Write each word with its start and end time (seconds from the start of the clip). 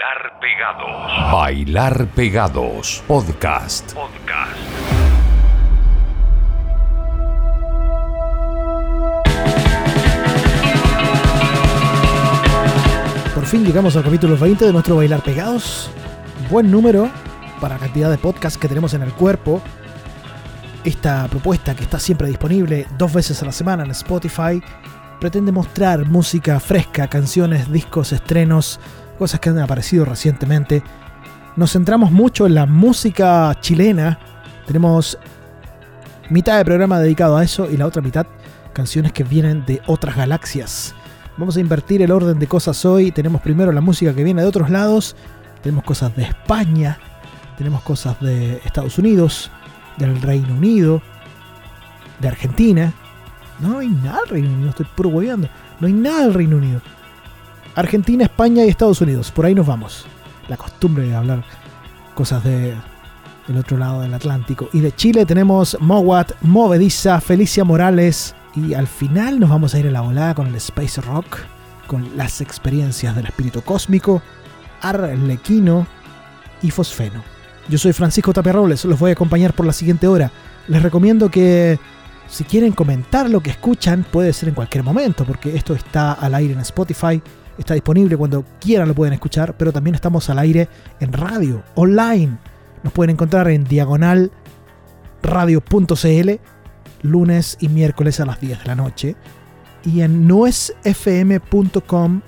Bailar 0.00 0.40
Pegados. 0.40 1.32
Bailar 1.32 2.06
Pegados. 2.06 3.04
Podcast. 3.06 3.92
Podcast. 3.92 4.56
Por 13.34 13.44
fin 13.44 13.62
llegamos 13.62 13.94
al 13.94 14.04
capítulo 14.04 14.38
20 14.38 14.64
de 14.64 14.72
nuestro 14.72 14.96
Bailar 14.96 15.22
Pegados. 15.22 15.90
Buen 16.48 16.70
número 16.70 17.10
para 17.60 17.74
la 17.74 17.80
cantidad 17.80 18.10
de 18.10 18.16
podcasts 18.16 18.58
que 18.58 18.68
tenemos 18.68 18.94
en 18.94 19.02
el 19.02 19.12
cuerpo. 19.12 19.60
Esta 20.82 21.28
propuesta 21.28 21.74
que 21.74 21.82
está 21.82 21.98
siempre 21.98 22.28
disponible 22.28 22.86
dos 22.96 23.12
veces 23.12 23.42
a 23.42 23.46
la 23.46 23.52
semana 23.52 23.84
en 23.84 23.90
Spotify 23.90 24.62
pretende 25.20 25.52
mostrar 25.52 26.06
música 26.06 26.58
fresca, 26.58 27.06
canciones, 27.08 27.70
discos, 27.70 28.12
estrenos, 28.12 28.80
cosas 29.20 29.38
que 29.38 29.50
han 29.50 29.58
aparecido 29.58 30.06
recientemente. 30.06 30.82
Nos 31.54 31.72
centramos 31.72 32.10
mucho 32.10 32.46
en 32.46 32.54
la 32.54 32.64
música 32.64 33.54
chilena. 33.60 34.18
Tenemos 34.66 35.18
mitad 36.30 36.56
de 36.56 36.64
programa 36.64 36.98
dedicado 36.98 37.36
a 37.36 37.44
eso 37.44 37.70
y 37.70 37.76
la 37.76 37.84
otra 37.84 38.00
mitad 38.00 38.26
canciones 38.72 39.12
que 39.12 39.22
vienen 39.22 39.66
de 39.66 39.82
otras 39.86 40.16
galaxias. 40.16 40.94
Vamos 41.36 41.58
a 41.58 41.60
invertir 41.60 42.00
el 42.00 42.12
orden 42.12 42.38
de 42.38 42.46
cosas 42.46 42.82
hoy. 42.86 43.12
Tenemos 43.12 43.42
primero 43.42 43.72
la 43.72 43.82
música 43.82 44.14
que 44.14 44.24
viene 44.24 44.40
de 44.40 44.48
otros 44.48 44.70
lados. 44.70 45.16
Tenemos 45.62 45.84
cosas 45.84 46.16
de 46.16 46.22
España. 46.22 46.98
Tenemos 47.58 47.82
cosas 47.82 48.18
de 48.20 48.62
Estados 48.64 48.96
Unidos. 48.98 49.50
Del 49.98 50.18
Reino 50.22 50.54
Unido. 50.54 51.02
De 52.20 52.28
Argentina. 52.28 52.94
No, 53.58 53.80
hay 53.80 53.88
nada 53.88 54.20
del 54.20 54.28
Reino 54.30 54.50
Unido. 54.50 54.70
Estoy 54.70 54.86
puro 54.96 55.10
hueveando. 55.10 55.50
No 55.78 55.88
hay 55.88 55.92
nada 55.92 56.22
del 56.22 56.32
Reino 56.32 56.56
Unido. 56.56 56.80
Argentina, 57.74 58.24
España 58.24 58.64
y 58.64 58.68
Estados 58.68 59.00
Unidos. 59.00 59.30
Por 59.30 59.46
ahí 59.46 59.54
nos 59.54 59.66
vamos. 59.66 60.06
La 60.48 60.56
costumbre 60.56 61.06
de 61.06 61.14
hablar 61.14 61.44
cosas 62.14 62.42
de 62.44 62.74
del 63.50 63.58
otro 63.58 63.76
lado 63.76 64.02
del 64.02 64.14
Atlántico. 64.14 64.68
Y 64.72 64.80
de 64.80 64.94
Chile 64.94 65.26
tenemos 65.26 65.76
Mowat, 65.80 66.32
Movediza, 66.42 67.20
Felicia 67.20 67.64
Morales. 67.64 68.34
Y 68.54 68.74
al 68.74 68.86
final 68.86 69.40
nos 69.40 69.50
vamos 69.50 69.74
a 69.74 69.78
ir 69.78 69.88
a 69.88 69.90
la 69.90 70.00
volada 70.00 70.34
con 70.34 70.46
el 70.46 70.54
Space 70.56 71.00
Rock, 71.00 71.38
con 71.86 72.16
las 72.16 72.40
experiencias 72.40 73.14
del 73.16 73.26
espíritu 73.26 73.62
cósmico, 73.62 74.22
Arlequino 74.80 75.86
y 76.62 76.70
Fosfeno. 76.70 77.22
Yo 77.68 77.78
soy 77.78 77.92
Francisco 77.92 78.32
Tapia 78.32 78.52
Robles, 78.52 78.84
los 78.84 78.98
voy 78.98 79.10
a 79.10 79.12
acompañar 79.14 79.52
por 79.52 79.66
la 79.66 79.72
siguiente 79.72 80.06
hora. 80.06 80.30
Les 80.68 80.82
recomiendo 80.82 81.28
que 81.30 81.78
si 82.28 82.44
quieren 82.44 82.72
comentar 82.72 83.28
lo 83.28 83.40
que 83.40 83.50
escuchan, 83.50 84.04
puede 84.08 84.32
ser 84.32 84.48
en 84.48 84.54
cualquier 84.54 84.84
momento, 84.84 85.24
porque 85.24 85.56
esto 85.56 85.74
está 85.74 86.12
al 86.12 86.34
aire 86.34 86.54
en 86.54 86.60
Spotify, 86.60 87.22
está 87.60 87.74
disponible 87.74 88.16
cuando 88.16 88.44
quieran 88.60 88.88
lo 88.88 88.94
pueden 88.94 89.14
escuchar, 89.14 89.56
pero 89.56 89.72
también 89.72 89.94
estamos 89.94 90.28
al 90.30 90.38
aire 90.38 90.68
en 90.98 91.12
radio, 91.12 91.62
online. 91.74 92.38
Nos 92.82 92.92
pueden 92.92 93.10
encontrar 93.10 93.48
en 93.48 93.64
diagonal 93.64 94.32
radio.cl 95.22 96.30
lunes 97.02 97.56
y 97.60 97.68
miércoles 97.68 98.20
a 98.20 98.26
las 98.26 98.40
10 98.40 98.60
de 98.60 98.64
la 98.66 98.74
noche 98.74 99.16
y 99.84 100.00
en 100.02 100.26
noesfm.com 100.26 102.20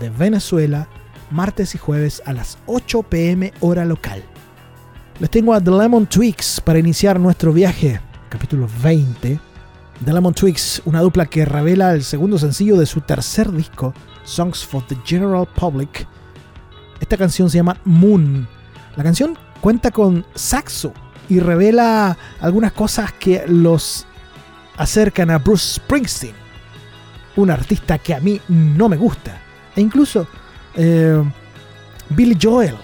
de 0.00 0.10
Venezuela 0.10 0.88
martes 1.30 1.74
y 1.74 1.78
jueves 1.78 2.22
a 2.26 2.32
las 2.32 2.58
8 2.66 3.02
pm 3.04 3.52
hora 3.60 3.84
local. 3.84 4.22
Les 5.18 5.30
tengo 5.30 5.54
a 5.54 5.60
The 5.60 5.70
Lemon 5.70 6.06
Twigs 6.06 6.60
para 6.60 6.78
iniciar 6.78 7.20
nuestro 7.20 7.52
viaje, 7.52 8.00
capítulo 8.28 8.68
20. 8.82 9.38
The 10.04 10.12
Lemon 10.12 10.34
Twigs, 10.34 10.82
una 10.86 11.02
dupla 11.02 11.26
que 11.26 11.44
revela 11.44 11.92
el 11.92 12.02
segundo 12.02 12.38
sencillo 12.38 12.76
de 12.76 12.86
su 12.86 13.02
tercer 13.02 13.52
disco, 13.52 13.92
Songs 14.30 14.64
for 14.64 14.82
the 14.86 14.96
General 15.04 15.44
Public. 15.44 16.06
Esta 17.00 17.16
canción 17.16 17.50
se 17.50 17.58
llama 17.58 17.76
Moon. 17.84 18.46
La 18.96 19.02
canción 19.02 19.36
cuenta 19.60 19.90
con 19.90 20.24
saxo 20.34 20.92
y 21.28 21.40
revela 21.40 22.16
algunas 22.40 22.72
cosas 22.72 23.12
que 23.12 23.44
los 23.48 24.06
acercan 24.76 25.30
a 25.30 25.38
Bruce 25.38 25.74
Springsteen, 25.74 26.34
un 27.36 27.50
artista 27.50 27.98
que 27.98 28.14
a 28.14 28.20
mí 28.20 28.40
no 28.48 28.88
me 28.88 28.96
gusta. 28.96 29.40
E 29.74 29.80
incluso 29.80 30.26
eh, 30.76 31.22
Billy 32.10 32.38
Joel, 32.40 32.76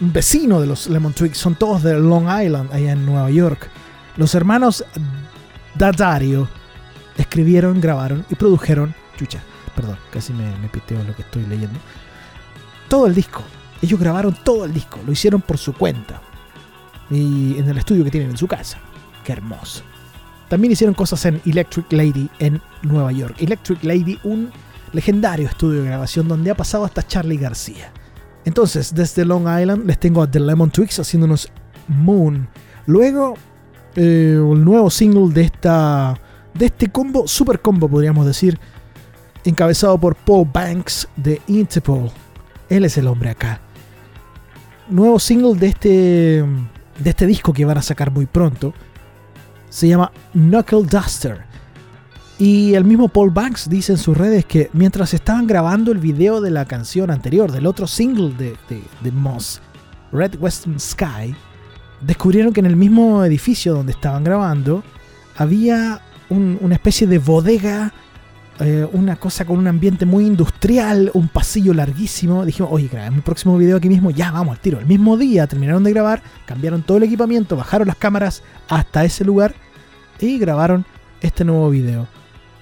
un 0.00 0.12
vecino 0.12 0.60
de 0.60 0.66
los 0.66 0.88
Lemon 0.88 1.12
Twigs, 1.12 1.38
son 1.38 1.54
todos 1.54 1.82
de 1.82 1.98
Long 1.98 2.24
Island, 2.24 2.72
allá 2.72 2.92
en 2.92 3.06
Nueva 3.06 3.30
York. 3.30 3.68
Los 4.16 4.34
hermanos 4.34 4.84
Daddario 5.76 6.48
escribieron, 7.16 7.80
grabaron 7.80 8.24
y 8.28 8.34
produjeron, 8.34 8.94
chucha, 9.16 9.40
perdón, 9.80 9.98
casi 10.12 10.34
me, 10.34 10.56
me 10.58 10.68
piteo 10.68 11.02
lo 11.02 11.16
que 11.16 11.22
estoy 11.22 11.46
leyendo, 11.46 11.78
todo 12.88 13.06
el 13.06 13.14
disco. 13.14 13.42
Ellos 13.80 13.98
grabaron 13.98 14.36
todo 14.44 14.66
el 14.66 14.74
disco, 14.74 15.00
lo 15.06 15.12
hicieron 15.12 15.40
por 15.40 15.56
su 15.56 15.72
cuenta 15.72 16.20
y 17.10 17.56
en 17.58 17.66
el 17.68 17.78
estudio 17.78 18.04
que 18.04 18.10
tienen 18.10 18.30
en 18.30 18.36
su 18.36 18.46
casa. 18.46 18.78
Qué 19.24 19.32
hermoso. 19.32 19.82
También 20.48 20.72
hicieron 20.72 20.94
cosas 20.94 21.24
en 21.24 21.40
Electric 21.46 21.90
Lady 21.92 22.28
en 22.38 22.60
Nueva 22.82 23.10
York. 23.12 23.36
Electric 23.38 23.82
Lady, 23.84 24.18
un 24.22 24.50
legendario 24.92 25.48
estudio 25.48 25.82
de 25.82 25.88
grabación 25.88 26.28
donde 26.28 26.50
ha 26.50 26.54
pasado 26.54 26.84
hasta 26.84 27.06
Charlie 27.06 27.38
García. 27.38 27.90
Entonces, 28.44 28.94
desde 28.94 29.24
Long 29.24 29.42
Island 29.42 29.86
les 29.86 29.98
tengo 29.98 30.22
a 30.22 30.30
The 30.30 30.40
Lemon 30.40 30.70
Twigs 30.70 30.98
haciéndonos 30.98 31.48
Moon. 31.88 32.48
Luego, 32.86 33.34
eh, 33.96 34.36
el 34.38 34.64
nuevo 34.64 34.90
single 34.90 35.32
de 35.32 35.42
esta 35.42 36.20
de 36.54 36.66
este 36.66 36.90
combo, 36.90 37.26
super 37.28 37.60
combo 37.60 37.88
podríamos 37.88 38.26
decir, 38.26 38.58
encabezado 39.44 39.98
por 39.98 40.14
Paul 40.14 40.48
Banks 40.52 41.08
de 41.16 41.40
Interpol. 41.46 42.10
Él 42.68 42.84
es 42.84 42.96
el 42.98 43.06
hombre 43.06 43.30
acá. 43.30 43.60
Nuevo 44.88 45.18
single 45.18 45.54
de 45.54 45.66
este 45.66 46.44
de 47.00 47.10
este 47.10 47.26
disco 47.26 47.52
que 47.52 47.64
van 47.64 47.78
a 47.78 47.82
sacar 47.82 48.10
muy 48.10 48.26
pronto. 48.26 48.74
Se 49.68 49.88
llama 49.88 50.12
Knuckle 50.32 50.82
Duster. 50.82 51.44
Y 52.38 52.74
el 52.74 52.84
mismo 52.84 53.08
Paul 53.08 53.30
Banks 53.30 53.68
dice 53.68 53.92
en 53.92 53.98
sus 53.98 54.16
redes 54.16 54.46
que 54.46 54.70
mientras 54.72 55.12
estaban 55.12 55.46
grabando 55.46 55.92
el 55.92 55.98
video 55.98 56.40
de 56.40 56.50
la 56.50 56.64
canción 56.64 57.10
anterior, 57.10 57.52
del 57.52 57.66
otro 57.66 57.86
single 57.86 58.32
de, 58.34 58.56
de, 59.02 59.12
Moss, 59.12 59.60
Red 60.10 60.36
Western 60.40 60.80
Sky, 60.80 61.34
descubrieron 62.00 62.54
que 62.54 62.60
en 62.60 62.66
el 62.66 62.76
mismo 62.76 63.22
edificio 63.24 63.74
donde 63.74 63.92
estaban 63.92 64.24
grabando 64.24 64.82
había 65.36 66.00
un, 66.30 66.56
una 66.62 66.76
especie 66.76 67.06
de 67.06 67.18
bodega, 67.18 67.92
eh, 68.60 68.86
una 68.92 69.16
cosa 69.16 69.46
con 69.46 69.58
un 69.58 69.66
ambiente 69.66 70.04
muy 70.04 70.26
industrial, 70.26 71.10
un 71.14 71.28
pasillo 71.28 71.72
larguísimo. 71.72 72.44
Dijimos, 72.44 72.70
oye, 72.72 72.88
grabemos 72.88 73.18
el 73.18 73.22
próximo 73.22 73.56
video 73.56 73.78
aquí 73.78 73.88
mismo, 73.88 74.10
ya 74.10 74.30
vamos 74.30 74.56
al 74.56 74.60
tiro. 74.60 74.78
El 74.78 74.86
mismo 74.86 75.16
día 75.16 75.46
terminaron 75.46 75.82
de 75.82 75.92
grabar, 75.92 76.22
cambiaron 76.44 76.82
todo 76.82 76.98
el 76.98 77.04
equipamiento, 77.04 77.56
bajaron 77.56 77.88
las 77.88 77.96
cámaras 77.96 78.42
hasta 78.68 79.04
ese 79.04 79.24
lugar 79.24 79.54
y 80.20 80.38
grabaron 80.38 80.84
este 81.22 81.44
nuevo 81.44 81.70
video. 81.70 82.06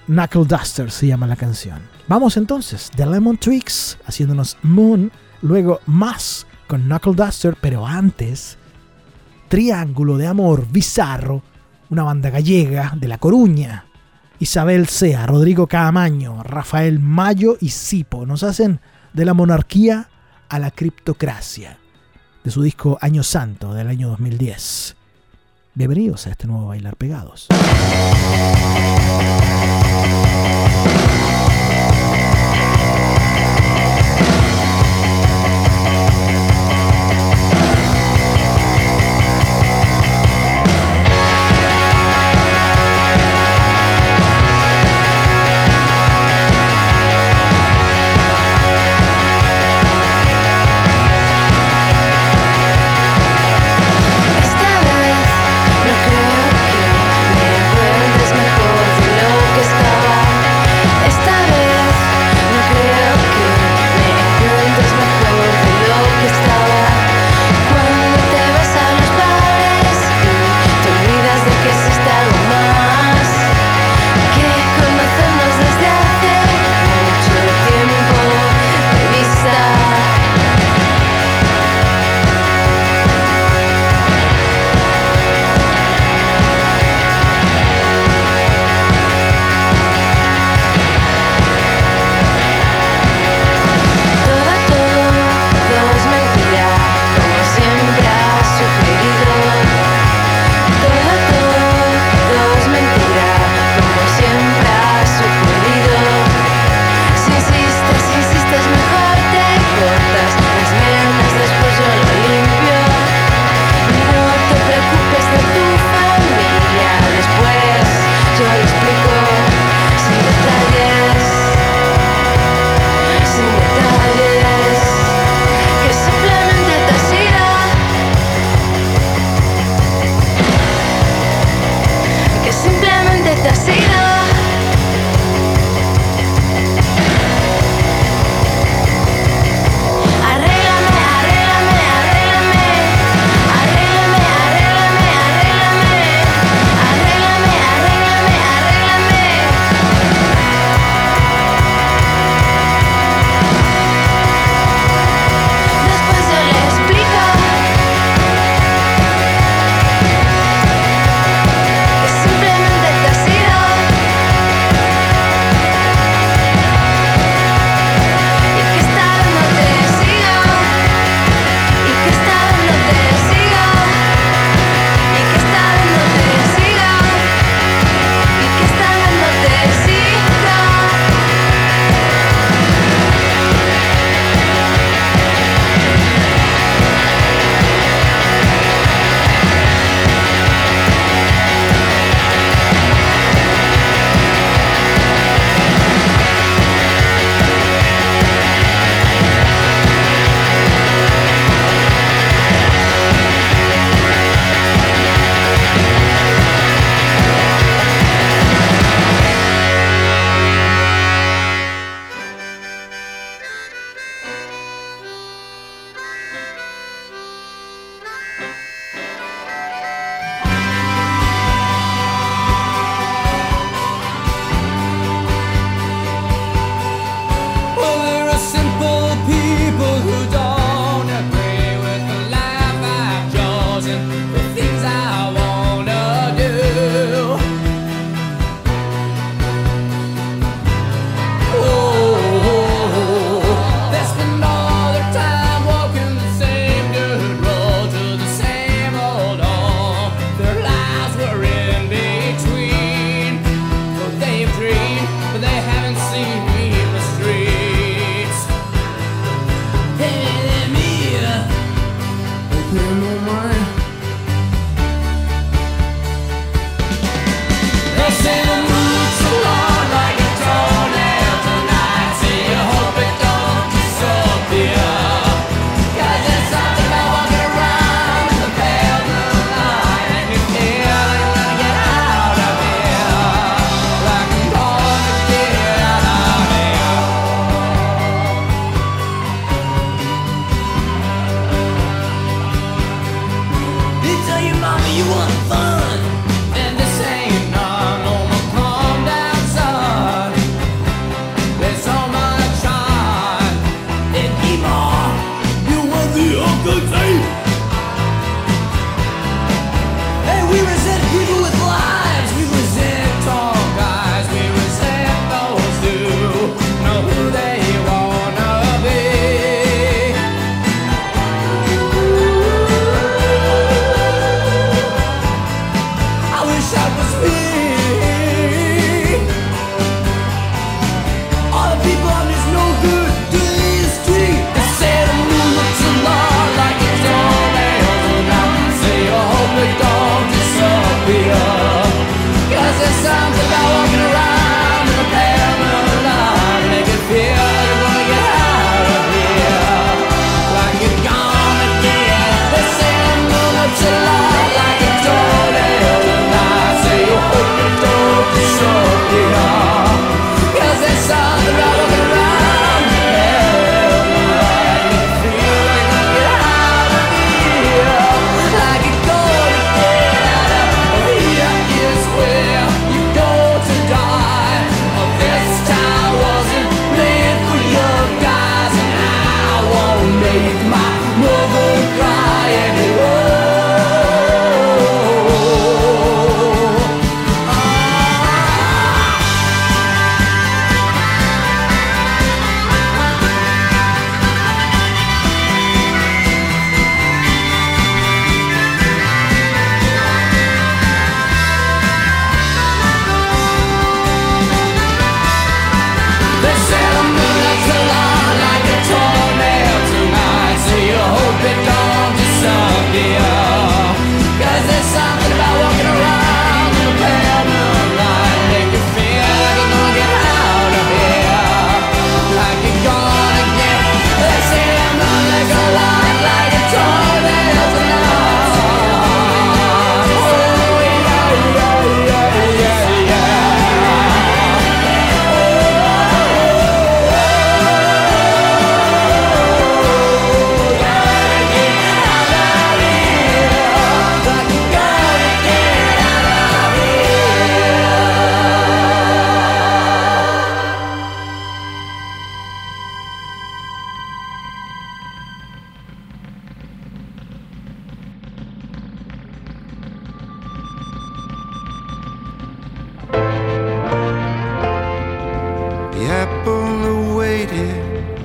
Knuckle 0.07 0.45
Duster 0.45 0.89
se 0.89 1.07
llama 1.07 1.27
la 1.27 1.35
canción. 1.35 1.79
Vamos 2.07 2.37
entonces, 2.37 2.89
The 2.95 3.05
Lemon 3.05 3.37
Twigs 3.37 3.97
haciéndonos 4.05 4.57
Moon, 4.63 5.11
luego 5.41 5.81
más 5.85 6.47
con 6.67 6.83
Knuckle 6.83 7.13
Duster, 7.13 7.57
pero 7.59 7.85
antes 7.85 8.57
Triángulo 9.49 10.17
de 10.17 10.27
Amor 10.27 10.65
Bizarro, 10.71 11.43
una 11.89 12.03
banda 12.03 12.29
gallega 12.29 12.93
de 12.95 13.07
La 13.07 13.17
Coruña. 13.17 13.88
Isabel 14.41 14.87
Sea, 14.87 15.25
Rodrigo 15.25 15.67
Caamaño, 15.67 16.43
Rafael 16.43 16.99
Mayo 16.99 17.57
y 17.59 17.69
Sipo 17.69 18.25
nos 18.25 18.43
hacen 18.43 18.79
de 19.11 19.25
la 19.25 19.33
monarquía 19.33 20.09
a 20.47 20.59
la 20.59 20.71
criptocracia, 20.71 21.77
de 22.45 22.51
su 22.51 22.61
disco 22.61 22.97
Año 23.01 23.21
Santo 23.23 23.73
del 23.73 23.89
año 23.89 24.07
2010. 24.07 24.95
Bienvenidos 25.73 26.25
a 26.25 26.29
este 26.29 26.47
nuevo 26.47 26.67
Bailar 26.67 26.95
Pegados. 26.95 27.49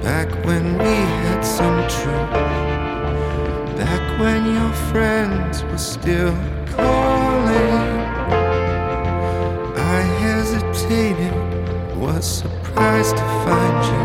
And 0.07 0.79
we 0.79 0.95
had 1.25 1.43
some 1.43 1.81
truth. 1.89 2.31
Back 3.77 4.21
when 4.21 4.55
your 4.55 4.73
friends 4.93 5.63
were 5.65 5.79
still 5.79 6.35
calling, 6.67 7.71
I 9.77 10.01
hesitated, 10.21 11.35
was 11.97 12.25
surprised 12.25 13.17
to 13.17 13.25
find 13.45 13.79
you 13.91 14.05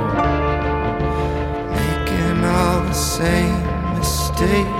making 1.80 2.46
all 2.46 2.82
the 2.82 2.94
same 2.94 3.98
mistakes 3.98 4.79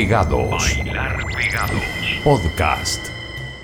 Bailar 0.00 0.28
Pegados. 1.36 1.82
Podcast. 2.24 3.06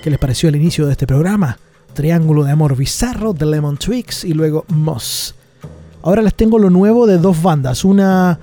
¿Qué 0.02 0.10
les 0.10 0.18
pareció 0.18 0.50
el 0.50 0.56
inicio 0.56 0.84
de 0.84 0.92
este 0.92 1.06
programa? 1.06 1.56
Triángulo 1.94 2.44
de 2.44 2.52
amor 2.52 2.76
bizarro 2.76 3.32
de 3.32 3.46
Lemon 3.46 3.78
Twigs 3.78 4.22
y 4.22 4.34
luego 4.34 4.66
Moss. 4.68 5.34
Ahora 6.02 6.20
les 6.20 6.34
tengo 6.34 6.58
lo 6.58 6.68
nuevo 6.68 7.06
de 7.06 7.16
dos 7.16 7.42
bandas, 7.42 7.86
una 7.86 8.38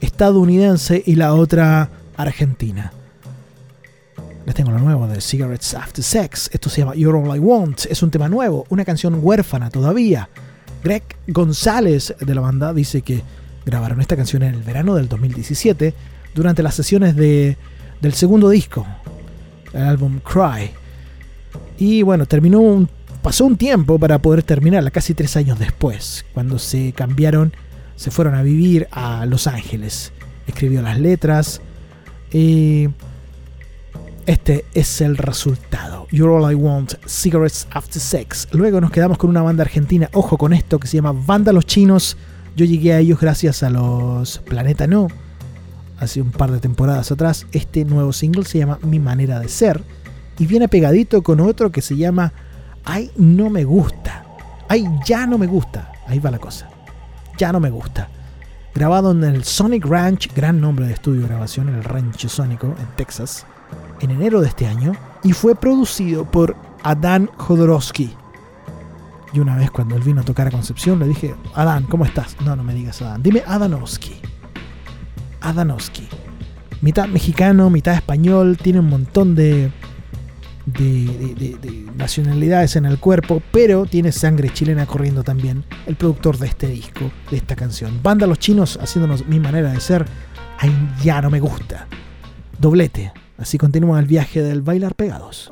estadounidense 0.00 1.00
y 1.06 1.14
la 1.14 1.34
otra 1.34 1.88
argentina. 2.16 2.92
Les 4.44 4.54
tengo 4.56 4.72
lo 4.72 4.80
nuevo 4.80 5.06
de 5.06 5.20
Cigarettes 5.20 5.72
After 5.74 6.02
Sex. 6.02 6.50
Esto 6.52 6.68
se 6.68 6.80
llama 6.80 6.96
You're 6.96 7.16
All 7.16 7.36
I 7.36 7.38
Want. 7.38 7.86
Es 7.88 8.02
un 8.02 8.10
tema 8.10 8.28
nuevo, 8.28 8.66
una 8.70 8.84
canción 8.84 9.20
huérfana 9.22 9.70
todavía. 9.70 10.28
Greg 10.82 11.04
González 11.28 12.12
de 12.18 12.34
la 12.34 12.40
banda 12.40 12.74
dice 12.74 13.02
que 13.02 13.22
grabaron 13.64 14.00
esta 14.00 14.16
canción 14.16 14.42
en 14.42 14.54
el 14.54 14.62
verano 14.62 14.96
del 14.96 15.08
2017 15.08 15.94
durante 16.36 16.62
las 16.62 16.74
sesiones 16.74 17.16
de, 17.16 17.56
del 18.00 18.12
segundo 18.12 18.48
disco, 18.50 18.86
el 19.72 19.82
álbum 19.82 20.20
Cry. 20.20 20.70
Y 21.78 22.02
bueno, 22.02 22.26
terminó 22.26 22.60
un, 22.60 22.88
pasó 23.22 23.44
un 23.46 23.56
tiempo 23.56 23.98
para 23.98 24.20
poder 24.20 24.42
terminarla, 24.42 24.90
casi 24.90 25.14
tres 25.14 25.36
años 25.36 25.58
después, 25.58 26.24
cuando 26.34 26.58
se 26.58 26.92
cambiaron, 26.92 27.52
se 27.96 28.10
fueron 28.10 28.34
a 28.34 28.42
vivir 28.42 28.86
a 28.92 29.26
Los 29.26 29.46
Ángeles. 29.46 30.12
Escribió 30.46 30.82
las 30.82 31.00
letras 31.00 31.60
y 32.30 32.88
este 34.26 34.64
es 34.74 35.00
el 35.00 35.16
resultado. 35.16 36.06
You're 36.10 36.32
All 36.32 36.52
I 36.52 36.54
Want, 36.54 36.94
Cigarettes 37.06 37.66
After 37.70 38.00
Sex. 38.00 38.48
Luego 38.52 38.80
nos 38.80 38.90
quedamos 38.90 39.18
con 39.18 39.30
una 39.30 39.42
banda 39.42 39.62
argentina, 39.62 40.10
ojo 40.12 40.36
con 40.36 40.52
esto, 40.52 40.78
que 40.78 40.86
se 40.86 40.98
llama 40.98 41.12
Banda 41.12 41.52
Los 41.52 41.64
Chinos. 41.64 42.16
Yo 42.54 42.64
llegué 42.64 42.92
a 42.92 42.98
ellos 42.98 43.18
gracias 43.18 43.62
a 43.62 43.70
los 43.70 44.38
Planeta 44.38 44.86
No. 44.86 45.08
Hace 45.98 46.20
un 46.20 46.30
par 46.30 46.50
de 46.52 46.60
temporadas 46.60 47.10
atrás. 47.12 47.46
Este 47.52 47.84
nuevo 47.84 48.12
single 48.12 48.44
se 48.44 48.58
llama 48.58 48.78
Mi 48.82 48.98
manera 48.98 49.40
de 49.40 49.48
ser 49.48 49.82
y 50.38 50.46
viene 50.46 50.68
pegadito 50.68 51.22
con 51.22 51.40
otro 51.40 51.70
que 51.70 51.82
se 51.82 51.96
llama 51.96 52.32
Ay, 52.84 53.10
no 53.16 53.50
me 53.50 53.64
gusta. 53.64 54.24
Ay, 54.68 54.86
ya 55.04 55.26
no 55.26 55.38
me 55.38 55.46
gusta. 55.46 55.92
Ahí 56.06 56.18
va 56.18 56.30
la 56.30 56.38
cosa. 56.38 56.68
Ya 57.38 57.52
no 57.52 57.60
me 57.60 57.70
gusta. 57.70 58.08
Grabado 58.74 59.10
en 59.10 59.24
el 59.24 59.44
Sonic 59.44 59.86
Ranch, 59.86 60.32
gran 60.34 60.60
nombre 60.60 60.86
de 60.86 60.92
estudio 60.92 61.22
de 61.22 61.28
grabación, 61.28 61.68
el 61.68 61.82
Rancho 61.82 62.28
Sónico 62.28 62.66
en 62.66 62.86
Texas, 62.96 63.46
en 64.00 64.10
enero 64.10 64.40
de 64.40 64.48
este 64.48 64.66
año, 64.66 64.92
y 65.24 65.32
fue 65.32 65.54
producido 65.54 66.30
por 66.30 66.54
Adán 66.82 67.30
Jodorowsky. 67.38 68.14
Y 69.32 69.40
una 69.40 69.56
vez 69.56 69.70
cuando 69.70 69.96
él 69.96 70.02
vino 70.02 70.20
a 70.20 70.24
tocar 70.24 70.48
a 70.48 70.50
Concepción 70.50 70.98
le 70.98 71.08
dije, 71.08 71.34
Adán, 71.54 71.84
¿cómo 71.84 72.04
estás? 72.04 72.36
No, 72.44 72.54
no 72.54 72.62
me 72.62 72.74
digas 72.74 73.00
Adán, 73.02 73.22
dime 73.22 73.42
Adanowski. 73.46 74.20
Adanowski. 75.48 76.06
Mitad 76.80 77.08
mexicano, 77.08 77.70
mitad 77.70 77.94
español, 77.94 78.58
tiene 78.60 78.80
un 78.80 78.88
montón 78.88 79.34
de, 79.34 79.70
de, 80.66 80.84
de- 81.06 81.34
de- 81.34 81.56
de 81.58 81.86
nacionalidades 81.96 82.76
en 82.76 82.84
el 82.84 82.98
cuerpo, 82.98 83.42
pero 83.52 83.86
tiene 83.86 84.12
sangre 84.12 84.50
chilena 84.50 84.84
corriendo 84.86 85.22
también, 85.22 85.64
el 85.86 85.96
productor 85.96 86.36
de 86.38 86.48
este 86.48 86.66
disco, 86.68 87.10
de 87.30 87.36
esta 87.38 87.56
canción. 87.56 88.00
Banda 88.02 88.26
Los 88.26 88.38
Chinos 88.38 88.78
haciéndonos 88.82 89.26
mi 89.26 89.40
manera 89.40 89.72
de 89.72 89.80
ser, 89.80 90.04
ay, 90.58 90.70
ya 91.02 91.20
no 91.22 91.30
me 91.30 91.40
gusta. 91.40 91.86
Doblete. 92.58 93.12
Así 93.38 93.58
continúa 93.58 94.00
el 94.00 94.06
viaje 94.06 94.42
del 94.42 94.62
bailar 94.62 94.94
pegados. 94.94 95.50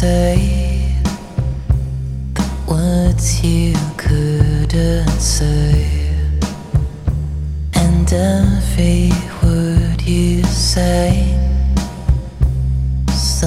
Say 0.00 0.94
the 2.32 2.48
words 2.66 3.44
you 3.44 3.74
couldn't 3.98 5.20
say, 5.20 6.14
and 7.74 8.10
every 8.10 9.12
word 9.42 10.00
you 10.00 10.42
say 10.44 11.36
is 13.08 13.44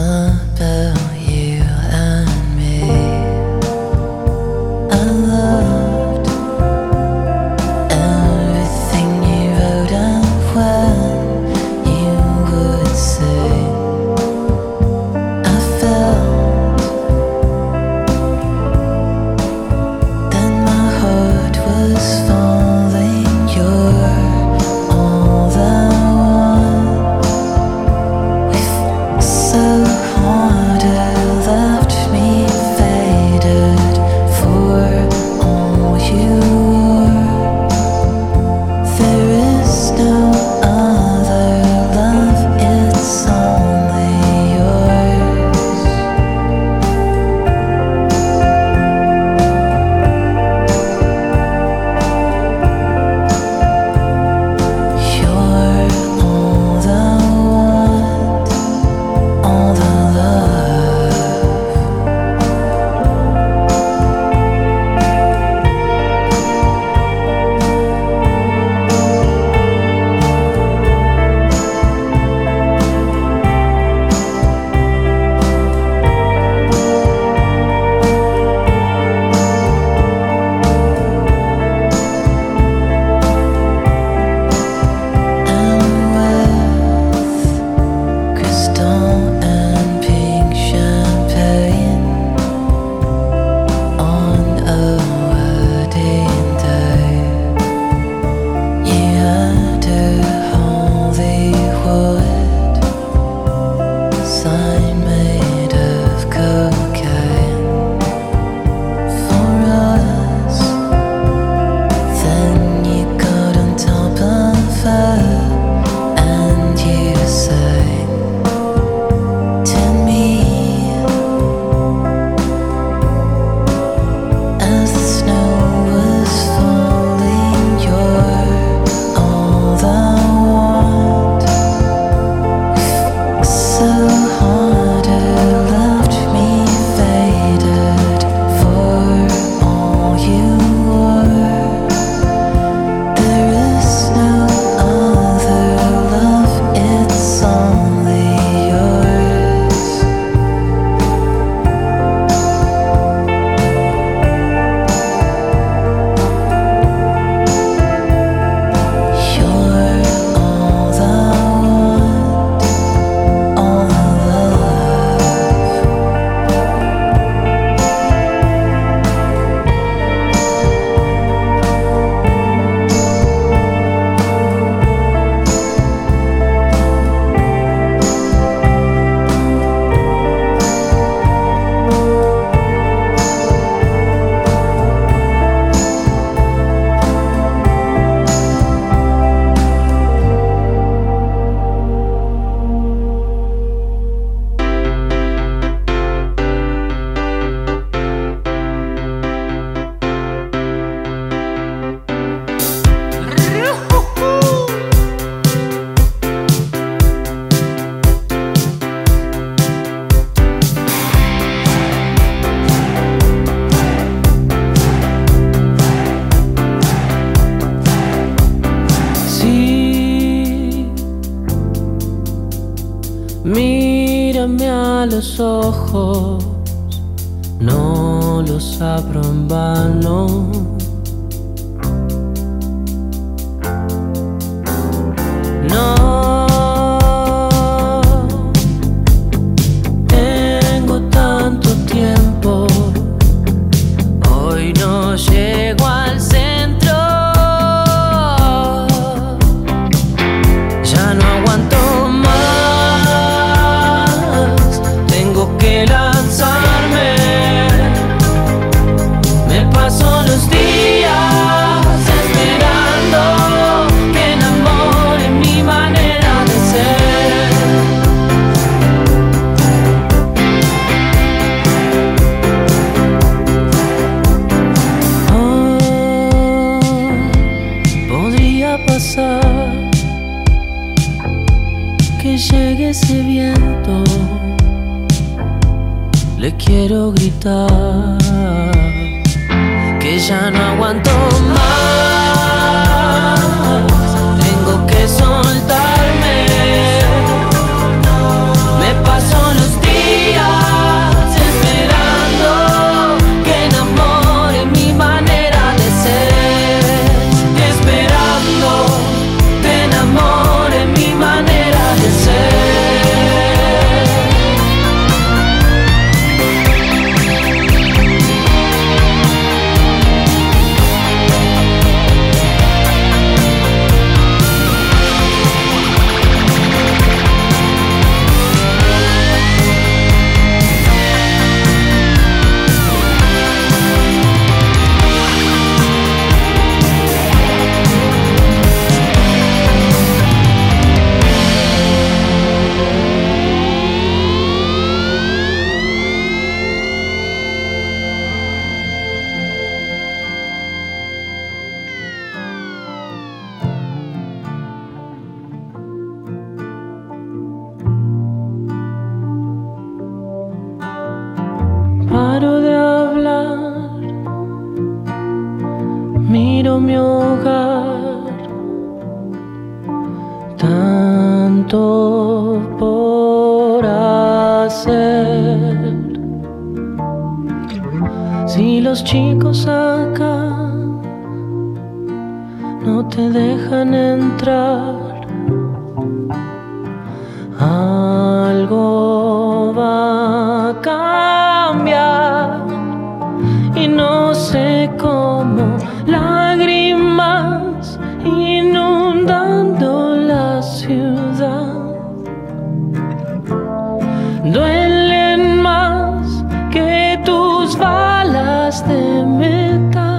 tus 407.24 407.78
balas 407.78 408.88
de 408.88 409.26
metal. 409.26 410.13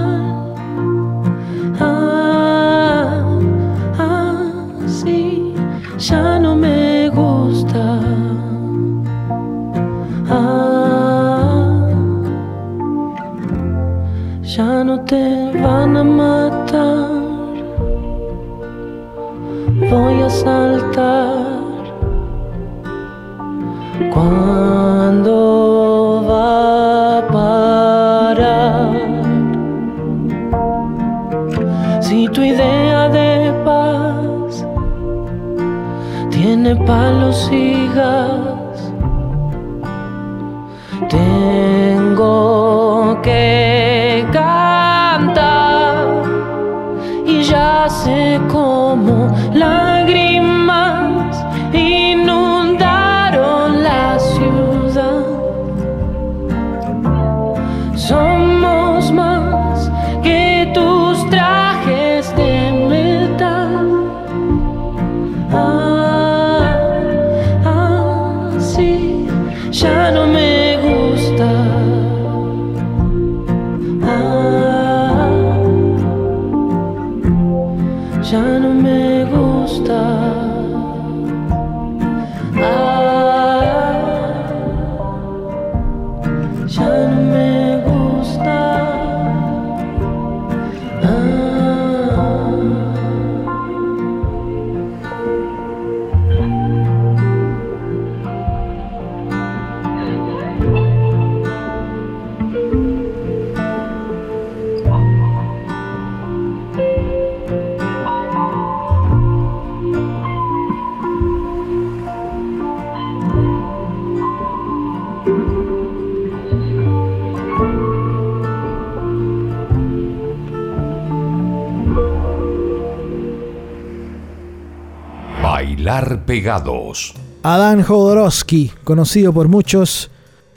Pegados. 126.27 127.15
Adán 127.43 127.83
Jodorowsky, 127.83 128.73
conocido 128.85 129.33
por 129.33 129.49
muchos, 129.49 130.11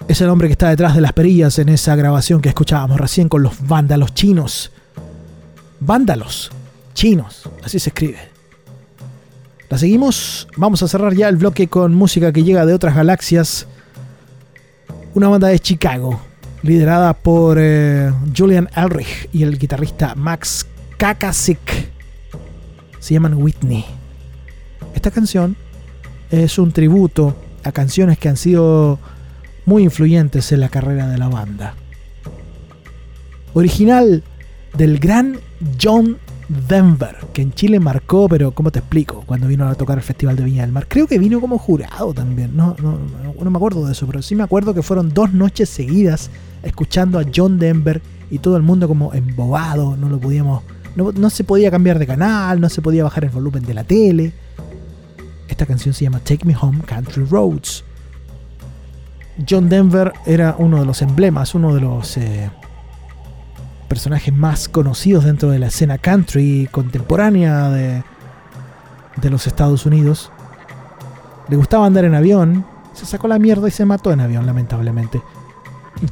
es 0.07 0.21
el 0.21 0.29
hombre 0.29 0.47
que 0.47 0.53
está 0.53 0.69
detrás 0.69 0.95
de 0.95 1.01
las 1.01 1.13
perillas 1.13 1.59
en 1.59 1.69
esa 1.69 1.95
grabación 1.95 2.41
que 2.41 2.49
escuchábamos 2.49 2.99
recién 2.99 3.27
con 3.27 3.43
los 3.43 3.67
vándalos 3.67 4.13
chinos. 4.13 4.71
Vándalos 5.79 6.51
chinos, 6.93 7.49
así 7.63 7.79
se 7.79 7.89
escribe. 7.89 8.19
La 9.69 9.77
seguimos, 9.77 10.47
vamos 10.55 10.81
a 10.81 10.87
cerrar 10.87 11.13
ya 11.13 11.27
el 11.27 11.35
bloque 11.35 11.67
con 11.67 11.93
música 11.93 12.31
que 12.31 12.43
llega 12.43 12.65
de 12.65 12.73
otras 12.73 12.95
galaxias. 12.95 13.67
Una 15.13 15.27
banda 15.27 15.49
de 15.49 15.59
Chicago, 15.59 16.21
liderada 16.63 17.13
por 17.13 17.57
eh, 17.59 18.11
Julian 18.35 18.69
Elrich 18.75 19.29
y 19.33 19.43
el 19.43 19.57
guitarrista 19.57 20.15
Max 20.15 20.65
Kakasik. 20.97 21.91
Se 22.99 23.13
llaman 23.13 23.33
Whitney. 23.33 23.96
Esta 24.97 25.11
canción 25.11 25.55
es 26.31 26.57
un 26.57 26.71
tributo 26.71 27.35
a 27.63 27.71
canciones 27.71 28.17
que 28.17 28.29
han 28.29 28.35
sido 28.35 28.97
muy 29.63 29.83
influyentes 29.83 30.51
en 30.51 30.59
la 30.59 30.69
carrera 30.69 31.07
de 31.07 31.19
la 31.19 31.27
banda. 31.27 31.75
Original 33.53 34.23
del 34.75 34.97
gran 34.97 35.37
John 35.79 36.17
Denver, 36.67 37.15
que 37.31 37.43
en 37.43 37.53
Chile 37.53 37.79
marcó, 37.79 38.27
pero 38.27 38.53
¿cómo 38.53 38.71
te 38.71 38.79
explico? 38.79 39.23
Cuando 39.27 39.45
vino 39.45 39.67
a 39.67 39.75
tocar 39.75 39.99
el 39.99 40.03
Festival 40.03 40.35
de 40.35 40.43
Viña 40.45 40.63
del 40.63 40.71
Mar. 40.71 40.87
Creo 40.89 41.05
que 41.05 41.19
vino 41.19 41.39
como 41.39 41.59
jurado 41.59 42.11
también, 42.15 42.57
no, 42.57 42.75
no, 42.81 42.97
no 43.39 43.51
me 43.51 43.55
acuerdo 43.55 43.85
de 43.85 43.91
eso, 43.91 44.07
pero 44.07 44.23
sí 44.23 44.33
me 44.33 44.41
acuerdo 44.41 44.73
que 44.73 44.81
fueron 44.81 45.13
dos 45.13 45.31
noches 45.31 45.69
seguidas 45.69 46.31
escuchando 46.63 47.19
a 47.19 47.23
John 47.33 47.59
Denver 47.59 48.01
y 48.31 48.39
todo 48.39 48.57
el 48.57 48.63
mundo 48.63 48.87
como 48.87 49.13
embobado, 49.13 49.95
no 49.95 50.09
lo 50.09 50.19
podíamos, 50.19 50.63
no, 50.95 51.11
no 51.11 51.29
se 51.29 51.43
podía 51.43 51.69
cambiar 51.69 51.99
de 51.99 52.07
canal, 52.07 52.59
no 52.59 52.67
se 52.67 52.81
podía 52.81 53.03
bajar 53.03 53.25
el 53.25 53.29
volumen 53.29 53.63
de 53.63 53.75
la 53.75 53.83
tele. 53.83 54.33
Esta 55.47 55.65
canción 55.65 55.93
se 55.93 56.03
llama 56.05 56.19
Take 56.19 56.45
Me 56.45 56.55
Home 56.59 56.81
Country 56.85 57.23
Roads. 57.25 57.83
John 59.47 59.69
Denver 59.69 60.13
era 60.25 60.55
uno 60.57 60.79
de 60.79 60.85
los 60.85 61.01
emblemas, 61.01 61.53
uno 61.55 61.73
de 61.75 61.81
los 61.81 62.17
eh, 62.17 62.49
personajes 63.87 64.33
más 64.33 64.67
conocidos 64.67 65.25
dentro 65.25 65.49
de 65.51 65.59
la 65.59 65.67
escena 65.67 65.97
country 65.97 66.67
contemporánea 66.71 67.69
de, 67.69 68.03
de 69.17 69.29
los 69.29 69.45
Estados 69.47 69.85
Unidos. 69.85 70.31
Le 71.49 71.55
gustaba 71.55 71.85
andar 71.85 72.03
en 72.05 72.15
avión, 72.15 72.65
se 72.93 73.05
sacó 73.05 73.27
la 73.27 73.37
mierda 73.39 73.67
y 73.67 73.71
se 73.71 73.85
mató 73.85 74.11
en 74.11 74.21
avión, 74.21 74.45
lamentablemente. 74.45 75.21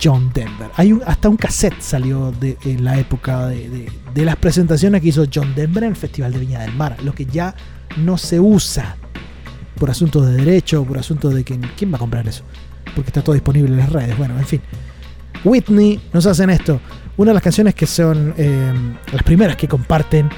John 0.01 0.31
Denver. 0.33 0.71
Hay 0.77 0.97
hasta 1.05 1.29
un 1.29 1.37
cassette 1.37 1.79
salió 1.79 2.31
de 2.31 2.57
la 2.79 2.97
época 2.97 3.47
de, 3.47 3.69
de- 3.69 3.91
de 4.13 4.25
las 4.25 4.35
presentaciones 4.37 5.01
que 5.01 5.09
hizo 5.09 5.25
John 5.31 5.53
Denver 5.55 5.83
en 5.83 5.89
el 5.91 5.95
Festival 5.95 6.31
de 6.31 6.39
Viña 6.39 6.61
del 6.61 6.73
Mar, 6.75 6.97
lo 7.03 7.13
que 7.13 7.25
ya 7.25 7.53
no 7.97 8.17
se 8.17 8.39
usa 8.39 8.95
por 9.77 9.89
asuntos 9.89 10.27
de 10.27 10.33
derecho, 10.33 10.83
por 10.83 10.97
asuntos 10.97 11.33
de 11.33 11.43
que 11.43 11.59
quién 11.77 11.91
va 11.91 11.97
a 11.97 11.99
comprar 11.99 12.27
eso, 12.27 12.43
porque 12.95 13.09
está 13.09 13.21
todo 13.21 13.33
disponible 13.33 13.71
en 13.71 13.77
las 13.77 13.91
redes. 13.91 14.17
Bueno, 14.17 14.37
en 14.37 14.45
fin. 14.45 14.61
Whitney 15.43 15.99
nos 16.13 16.25
hacen 16.25 16.49
esto. 16.49 16.79
Una 17.17 17.31
de 17.31 17.35
las 17.35 17.43
canciones 17.43 17.75
que 17.75 17.85
son 17.85 18.33
eh, 18.37 18.73
las 19.11 19.23
primeras 19.23 19.55
que 19.55 19.67
comparten 19.67 20.29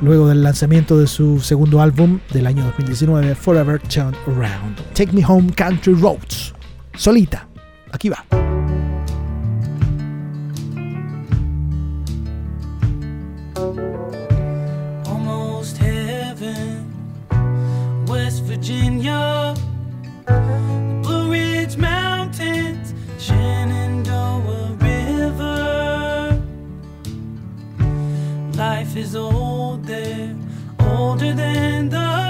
luego 0.00 0.28
del 0.28 0.42
lanzamiento 0.42 0.98
de 0.98 1.06
su 1.06 1.40
segundo 1.40 1.80
álbum 1.80 2.18
del 2.32 2.46
año 2.46 2.64
2019, 2.64 3.34
Forever 3.34 3.80
Turned 3.80 4.16
Around. 4.26 4.76
Take 4.94 5.12
Me 5.12 5.24
Home 5.24 5.52
Country 5.52 5.94
Roads. 5.94 6.54
Solita. 6.96 7.46
Aquí 7.92 8.08
va. 8.08 8.43
Is 28.96 29.16
old 29.16 29.84
there, 29.86 30.36
older 30.78 31.32
than 31.32 31.88
the 31.88 32.23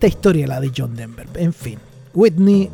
Triste 0.00 0.16
historia 0.16 0.46
la 0.46 0.60
de 0.62 0.72
John 0.74 0.96
Denver. 0.96 1.26
En 1.34 1.52
fin, 1.52 1.78
Whitney 2.14 2.70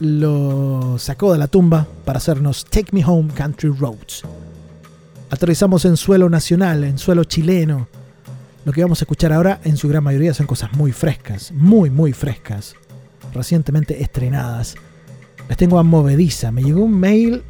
lo 0.00 0.98
sacó 0.98 1.32
de 1.32 1.38
la 1.38 1.46
tumba 1.46 1.86
para 2.04 2.16
hacernos 2.16 2.64
Take 2.64 2.88
Me 2.90 3.04
Home 3.04 3.32
Country 3.32 3.68
Roads. 3.70 4.22
Aterrizamos 5.30 5.84
en 5.84 5.96
suelo 5.96 6.28
nacional, 6.28 6.82
en 6.82 6.98
suelo 6.98 7.22
chileno. 7.22 7.86
Lo 8.64 8.72
que 8.72 8.82
vamos 8.82 9.00
a 9.00 9.04
escuchar 9.04 9.32
ahora 9.32 9.60
en 9.62 9.76
su 9.76 9.88
gran 9.88 10.02
mayoría 10.02 10.34
son 10.34 10.48
cosas 10.48 10.72
muy 10.72 10.90
frescas, 10.90 11.52
muy, 11.52 11.90
muy 11.90 12.12
frescas, 12.12 12.74
recientemente 13.32 14.02
estrenadas. 14.02 14.74
Les 15.48 15.56
tengo 15.56 15.78
a 15.78 15.84
movediza. 15.84 16.50
Me 16.50 16.64
llegó 16.64 16.82
un 16.82 16.98
mail 16.98 17.44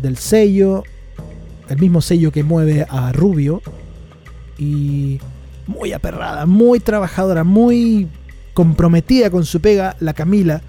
del 0.00 0.16
sello, 0.16 0.84
el 1.68 1.78
mismo 1.78 2.00
sello 2.00 2.32
que 2.32 2.44
mueve 2.44 2.86
a 2.88 3.12
Rubio. 3.12 3.60
Y 4.56 5.20
muy 5.66 5.92
aperrada, 5.92 6.46
muy 6.46 6.80
trabajadora, 6.80 7.44
muy 7.44 8.08
comprometida 8.54 9.30
con 9.30 9.44
su 9.44 9.60
pega, 9.60 9.96
la 10.00 10.14
Camila, 10.14 10.62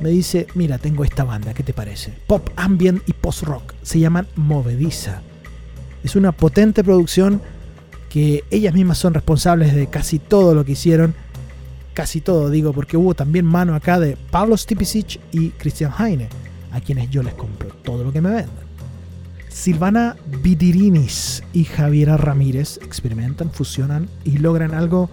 me 0.00 0.10
dice, 0.10 0.46
mira, 0.54 0.78
tengo 0.78 1.04
esta 1.04 1.24
banda, 1.24 1.54
¿qué 1.54 1.62
te 1.62 1.72
parece? 1.72 2.12
Pop, 2.26 2.50
ambient 2.56 3.02
y 3.06 3.12
post-rock. 3.12 3.74
Se 3.82 3.98
llaman 3.98 4.28
Movediza. 4.36 5.22
Es 6.04 6.14
una 6.14 6.32
potente 6.32 6.84
producción 6.84 7.40
que 8.08 8.44
ellas 8.50 8.74
mismas 8.74 8.98
son 8.98 9.14
responsables 9.14 9.74
de 9.74 9.88
casi 9.88 10.18
todo 10.18 10.54
lo 10.54 10.64
que 10.64 10.72
hicieron. 10.72 11.14
Casi 11.94 12.20
todo, 12.20 12.48
digo, 12.48 12.72
porque 12.72 12.96
hubo 12.96 13.14
también 13.14 13.44
mano 13.44 13.74
acá 13.74 13.98
de 13.98 14.16
Pablo 14.30 14.56
Stipicic 14.56 15.20
y 15.32 15.50
Christian 15.50 15.92
Heine, 15.98 16.28
a 16.70 16.80
quienes 16.80 17.10
yo 17.10 17.22
les 17.22 17.34
compro 17.34 17.70
todo 17.82 18.04
lo 18.04 18.12
que 18.12 18.20
me 18.20 18.30
vendan. 18.30 18.68
Silvana 19.48 20.16
Vidirinis 20.40 21.42
y 21.52 21.64
Javiera 21.64 22.16
Ramírez 22.16 22.78
experimentan, 22.84 23.50
fusionan 23.50 24.08
y 24.24 24.38
logran 24.38 24.72
algo 24.72 25.10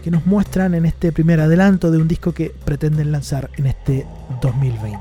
que 0.00 0.10
nos 0.10 0.26
muestran 0.26 0.74
en 0.74 0.86
este 0.86 1.12
primer 1.12 1.40
adelanto 1.40 1.90
de 1.90 1.98
un 1.98 2.08
disco 2.08 2.32
que 2.32 2.50
pretenden 2.64 3.12
lanzar 3.12 3.50
en 3.56 3.66
este 3.66 4.06
2020. 4.40 4.98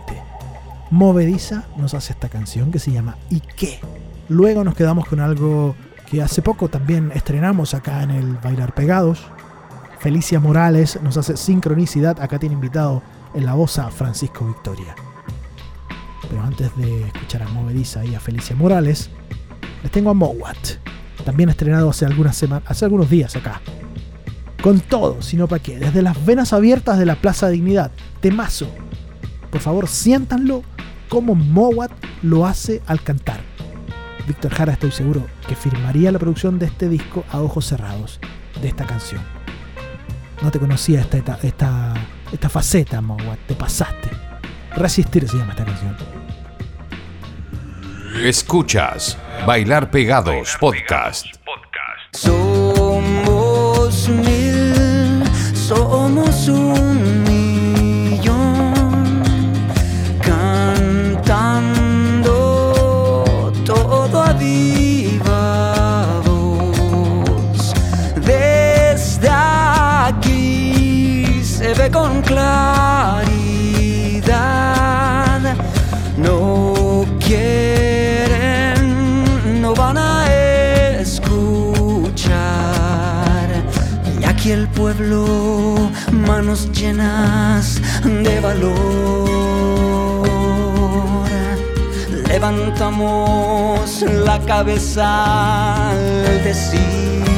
Movediza 0.92 1.66
nos 1.78 1.94
hace 1.94 2.14
esta 2.14 2.30
canción 2.30 2.72
que 2.72 2.80
se 2.80 2.92
llama 2.92 3.18
¿Y 3.30 3.42
qué? 3.42 3.80
Luego 4.28 4.64
nos 4.64 4.76
quedamos 4.76 5.08
con 5.08 5.20
algo 5.20 5.76
que 6.10 6.22
hace 6.22 6.42
poco 6.42 6.70
también 6.70 7.12
estrenamos 7.14 7.74
acá 7.74 8.04
en 8.04 8.12
el 8.12 8.34
Bailar 8.38 8.74
Pegados. 8.74 9.28
Felicia 10.00 10.40
Morales 10.40 11.00
nos 11.04 11.18
hace 11.18 11.38
sincronicidad. 11.38 12.20
Acá 12.20 12.40
tiene 12.40 12.56
invitado 12.56 13.04
en 13.34 13.46
la 13.46 13.54
voz 13.54 13.78
a 13.78 13.92
Francisco 13.92 14.46
Victoria. 14.46 14.96
Pero 16.28 16.42
antes 16.42 16.76
de 16.78 17.04
escuchar 17.04 17.44
a 17.44 17.50
Movediza 17.50 18.06
y 18.06 18.16
a 18.16 18.20
Felicia 18.20 18.56
Morales, 18.56 19.10
les 19.84 19.92
tengo 19.92 20.10
a 20.10 20.14
Mowat. 20.14 20.58
También 21.26 21.50
estrenado 21.50 21.90
hace 21.90 22.06
algunas 22.06 22.36
semanas, 22.36 22.70
hace 22.70 22.86
algunos 22.86 23.10
días 23.10 23.36
acá. 23.36 23.62
Con 24.62 24.82
todo, 24.82 25.22
sino 25.22 25.48
para 25.48 25.62
qué. 25.64 25.80
Desde 25.80 26.02
las 26.02 26.26
venas 26.26 26.54
abiertas 26.54 27.00
de 27.00 27.06
la 27.06 27.16
Plaza 27.16 27.48
Dignidad. 27.50 27.92
Temazo. 28.20 28.70
Por 29.50 29.62
favor, 29.62 29.88
siéntanlo 29.88 30.64
como 31.08 31.34
Mowat 31.36 31.92
lo 32.22 32.46
hace 32.46 32.82
al 32.86 33.02
cantar. 33.02 33.40
Víctor 34.28 34.54
Jara 34.54 34.74
estoy 34.74 34.92
seguro 34.92 35.26
que 35.48 35.56
firmaría 35.56 36.12
la 36.12 36.20
producción 36.20 36.60
de 36.60 36.68
este 36.68 36.88
disco 36.88 37.24
a 37.32 37.42
ojos 37.42 37.66
cerrados 37.66 38.20
de 38.62 38.68
esta 38.68 38.86
canción. 38.86 39.22
No 40.42 40.52
te 40.52 40.60
conocía 40.60 41.02
esta, 41.02 41.18
esta, 41.18 41.40
esta, 41.42 41.94
esta 42.32 42.50
faceta, 42.50 43.02
Mowat. 43.02 43.40
Te 43.48 43.56
pasaste. 43.56 44.10
Resistir 44.76 45.28
se 45.28 45.38
llama 45.38 45.52
esta 45.52 45.66
canción. 45.66 45.96
Escuchas 48.24 49.18
Bailar 49.46 49.90
Pegados 49.90 50.58
Podcast. 50.60 51.26
Somos 52.12 53.04
mil, 53.04 53.26
somos 53.92 54.39
un 55.72 57.24
millón, 57.24 58.74
cantando 60.20 62.34
todo 63.66 64.24
a 64.24 64.34
viva. 64.34 66.22
Desde 68.16 69.30
aquí 69.30 71.44
se 71.44 71.76
ve 71.76 71.92
con 71.92 72.24
claridad. 72.24 73.30
No 76.18 77.06
quieren, 77.20 78.82
no 79.62 79.76
van 79.76 80.00
a 80.00 80.26
escuchar. 81.00 82.40
Y 84.20 84.26
aquí 84.26 84.52
el 84.52 84.68
pueblo, 84.68 85.49
manos 86.30 86.72
llenas 86.72 87.82
de 88.04 88.40
valor. 88.40 88.78
Levantamos 92.28 94.04
la 94.28 94.38
cabeza 94.46 95.90
al 95.90 96.44
decir. 96.44 97.29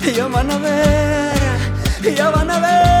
Ya 0.00 0.28
van 0.28 0.50
a 0.50 0.58
ver, 0.58 2.14
ya 2.14 2.30
van 2.30 2.50
a 2.50 2.58
ver. 2.60 2.97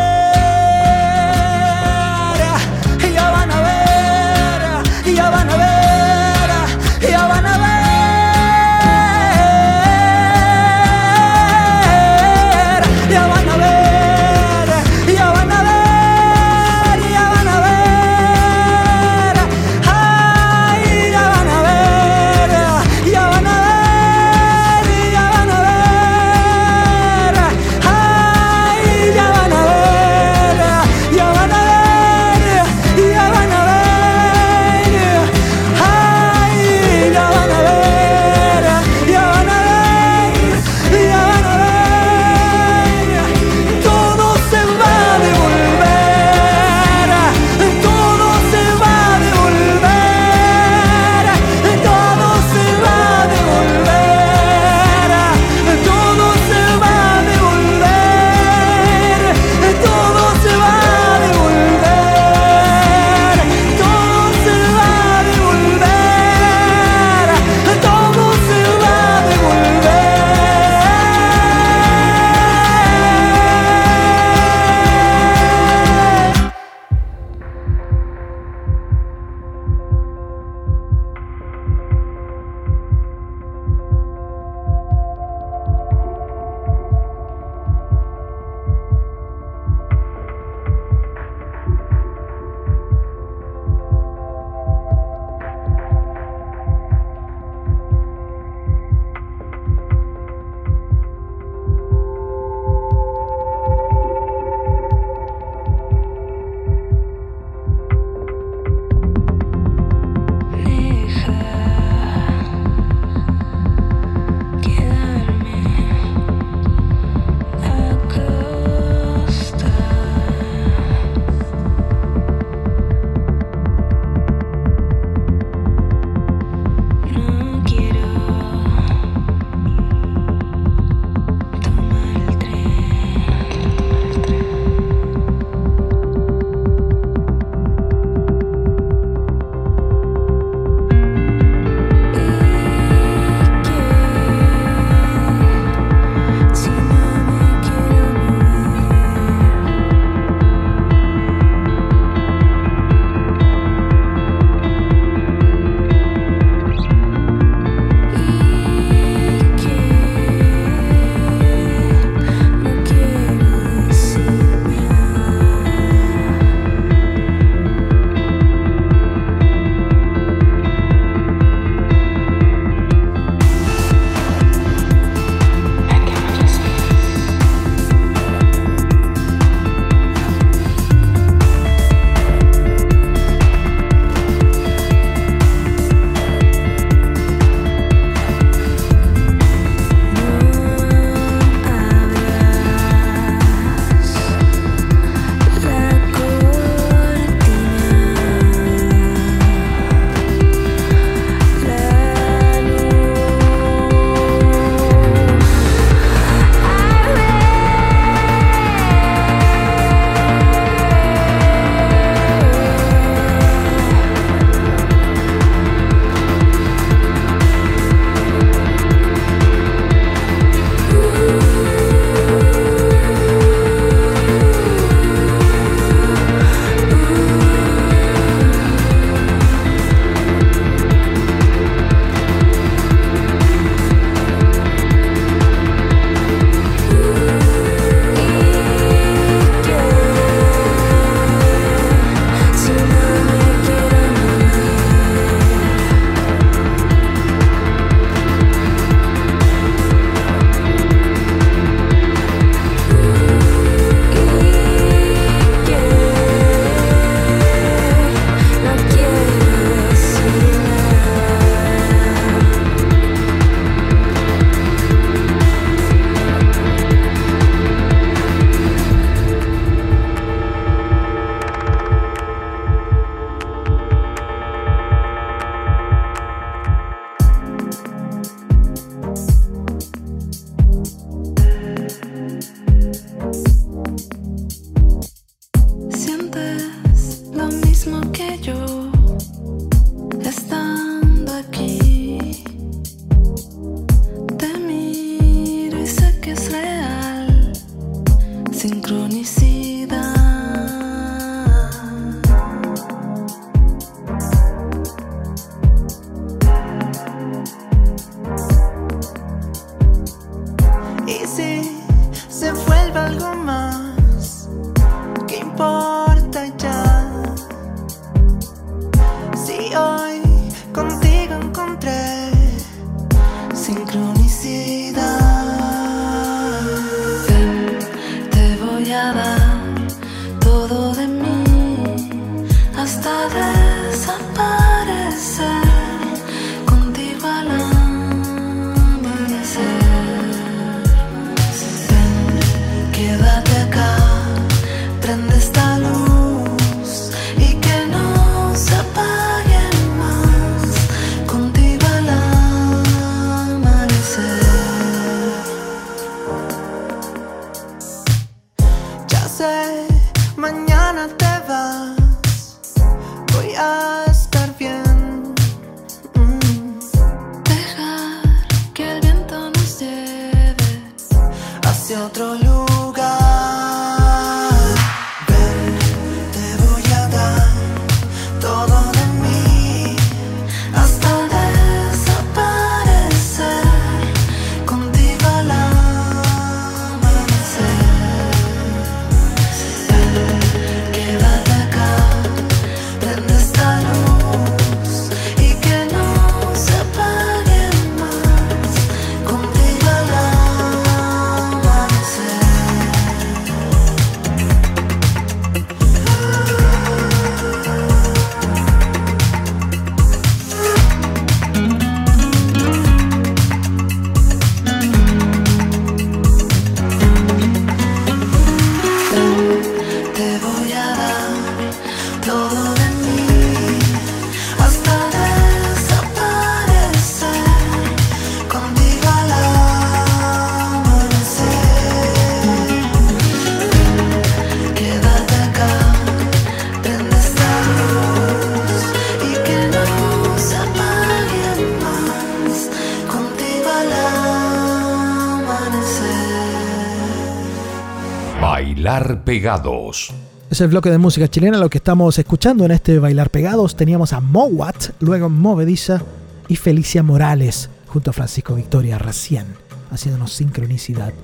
Es 450.50 450.60
el 450.60 450.68
bloque 450.68 450.90
de 450.90 450.98
música 450.98 451.26
chilena 451.26 451.56
lo 451.56 451.70
que 451.70 451.78
estamos 451.78 452.18
escuchando 452.18 452.66
en 452.66 452.70
este 452.70 452.98
Bailar 452.98 453.30
Pegados. 453.30 453.76
Teníamos 453.76 454.12
a 454.12 454.20
Mowat, 454.20 454.90
luego 455.00 455.30
Movediza 455.30 456.02
y 456.48 456.56
Felicia 456.56 457.02
Morales 457.02 457.70
junto 457.86 458.10
a 458.10 458.12
Francisco 458.12 458.54
Victoria 458.54 458.98
recién, 458.98 459.46
haciéndonos 459.90 460.34
sincronicidad. 460.34 461.14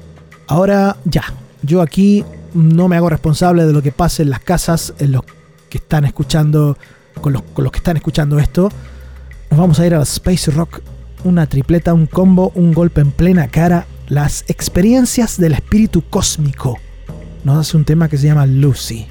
Ahora 0.46 0.96
ya, 1.04 1.22
yo 1.60 1.82
aquí 1.82 2.24
no 2.54 2.88
me 2.88 2.96
hago 2.96 3.10
responsable 3.10 3.66
de 3.66 3.74
lo 3.74 3.82
que 3.82 3.92
pase 3.92 4.22
en 4.22 4.30
las 4.30 4.40
casas, 4.40 4.94
en 5.00 5.12
los 5.12 5.22
que 5.68 5.76
están 5.76 6.06
escuchando, 6.06 6.78
con 7.20 7.34
los, 7.34 7.42
con 7.42 7.64
los 7.64 7.72
que 7.72 7.78
están 7.78 7.98
escuchando 7.98 8.38
esto. 8.38 8.70
Nos 9.50 9.60
vamos 9.60 9.78
a 9.80 9.86
ir 9.86 9.94
a 9.94 10.00
Space 10.00 10.50
Rock, 10.50 10.80
una 11.24 11.46
tripleta, 11.46 11.92
un 11.92 12.06
combo, 12.06 12.52
un 12.54 12.72
golpe 12.72 13.02
en 13.02 13.10
plena 13.10 13.48
cara, 13.48 13.86
las 14.08 14.46
experiencias 14.48 15.36
del 15.36 15.52
espíritu 15.52 16.02
cósmico 16.08 16.78
nos 17.45 17.59
hace 17.59 17.76
un 17.76 17.84
tema 17.84 18.09
que 18.09 18.18
se 18.18 18.26
llama 18.26 18.47
Lucy. 18.47 19.07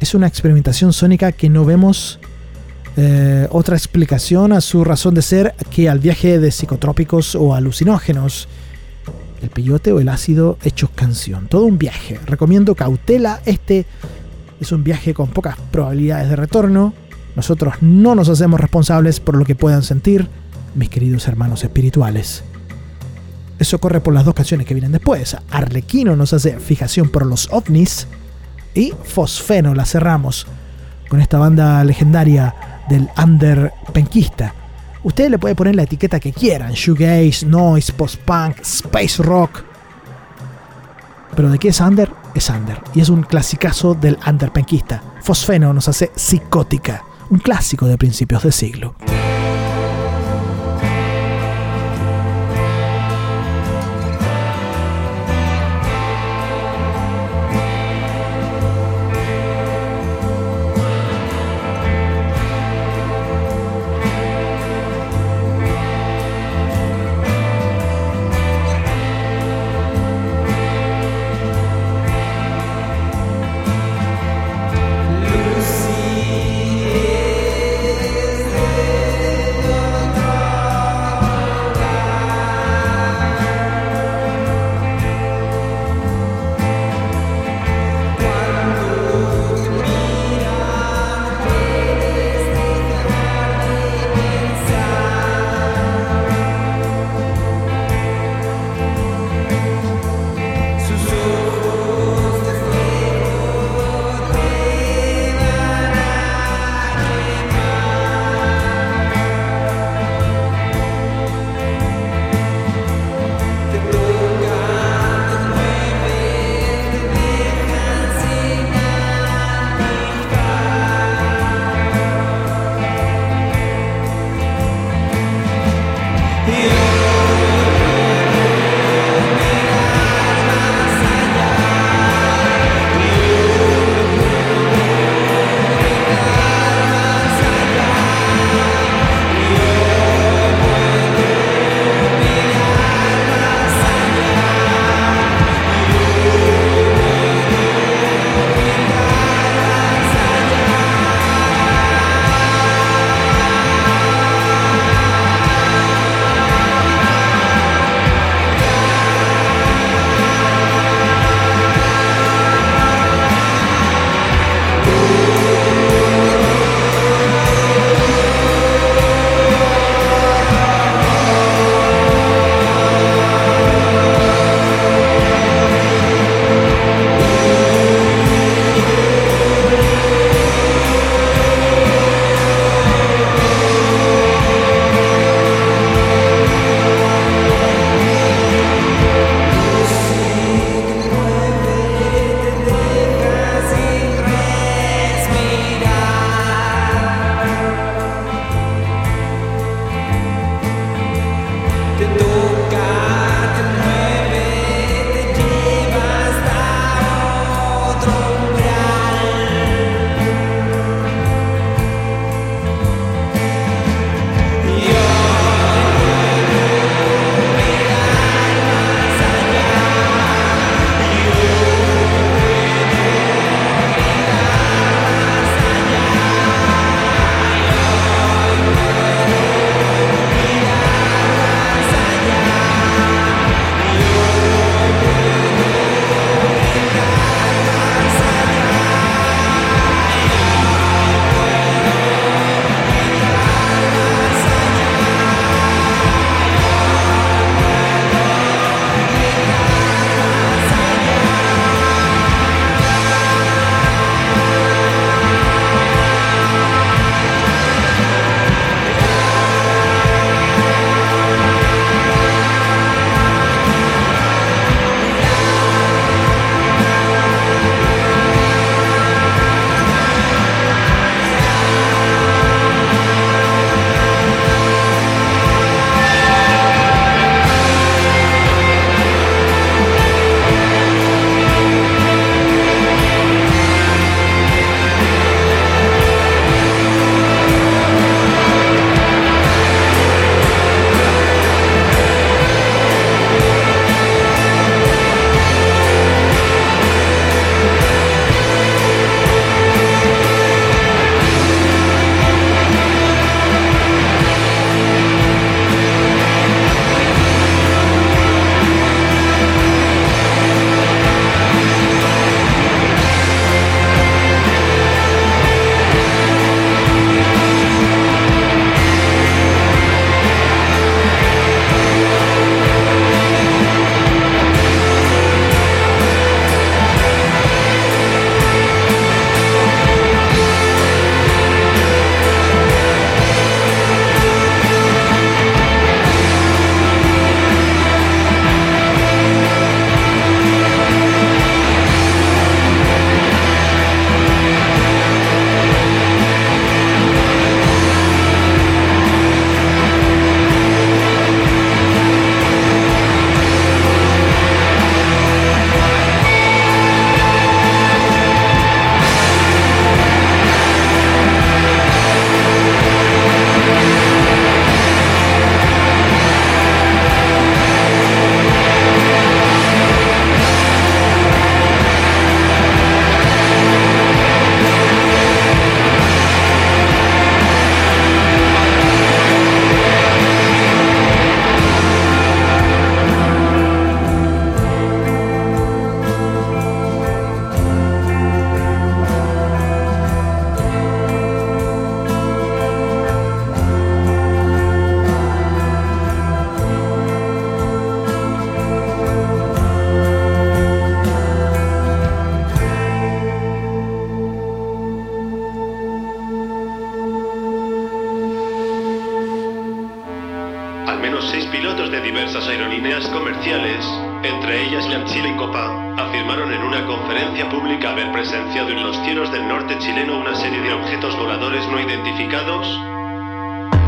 Es 0.00 0.14
una 0.14 0.26
experimentación 0.26 0.92
sónica 0.92 1.32
que 1.32 1.48
no 1.48 1.64
vemos 1.64 2.18
eh, 2.96 3.48
otra 3.50 3.76
explicación 3.76 4.52
a 4.52 4.60
su 4.60 4.84
razón 4.84 5.14
de 5.14 5.22
ser 5.22 5.54
que 5.70 5.88
al 5.88 5.98
viaje 5.98 6.38
de 6.38 6.50
psicotrópicos 6.50 7.34
o 7.34 7.54
alucinógenos. 7.54 8.48
El 9.42 9.50
peyote 9.50 9.92
o 9.92 9.98
el 9.98 10.08
ácido 10.08 10.56
hechos 10.62 10.90
canción. 10.94 11.48
Todo 11.48 11.64
un 11.64 11.78
viaje. 11.78 12.20
Recomiendo 12.26 12.74
cautela. 12.76 13.40
Este 13.44 13.86
es 14.60 14.70
un 14.70 14.84
viaje 14.84 15.14
con 15.14 15.28
pocas 15.28 15.56
probabilidades 15.72 16.28
de 16.28 16.36
retorno. 16.36 16.94
Nosotros 17.34 17.74
no 17.80 18.14
nos 18.14 18.28
hacemos 18.28 18.60
responsables 18.60 19.18
por 19.18 19.36
lo 19.36 19.44
que 19.44 19.56
puedan 19.56 19.82
sentir 19.82 20.28
mis 20.74 20.88
queridos 20.88 21.26
hermanos 21.26 21.64
espirituales. 21.64 22.44
Eso 23.62 23.78
corre 23.78 24.00
por 24.00 24.12
las 24.12 24.24
dos 24.24 24.34
canciones 24.34 24.66
que 24.66 24.74
vienen 24.74 24.90
después. 24.90 25.36
Arlequino 25.48 26.16
nos 26.16 26.32
hace 26.32 26.58
fijación 26.58 27.08
por 27.08 27.24
los 27.24 27.48
ovnis. 27.52 28.08
Y 28.74 28.92
Fosfeno 29.04 29.72
la 29.72 29.84
cerramos 29.84 30.48
con 31.08 31.20
esta 31.20 31.38
banda 31.38 31.84
legendaria 31.84 32.82
del 32.88 33.08
under 33.16 33.72
penquista. 33.92 34.52
Ustedes 35.04 35.30
le 35.30 35.38
pueden 35.38 35.54
poner 35.54 35.76
la 35.76 35.84
etiqueta 35.84 36.18
que 36.18 36.32
quieran: 36.32 36.72
shoegaze, 36.72 37.46
noise, 37.46 37.92
post-punk, 37.92 38.58
space 38.62 39.22
rock. 39.22 39.62
Pero 41.36 41.48
de 41.48 41.60
qué 41.60 41.68
es 41.68 41.78
under, 41.78 42.10
es 42.34 42.50
under. 42.50 42.80
Y 42.94 43.00
es 43.00 43.10
un 43.10 43.22
clasicazo 43.22 43.94
del 43.94 44.18
under 44.26 44.50
penquista. 44.50 45.00
Fosfeno 45.22 45.72
nos 45.72 45.86
hace 45.86 46.10
psicótica, 46.16 47.04
un 47.30 47.38
clásico 47.38 47.86
de 47.86 47.96
principios 47.96 48.42
de 48.42 48.50
siglo. 48.50 48.96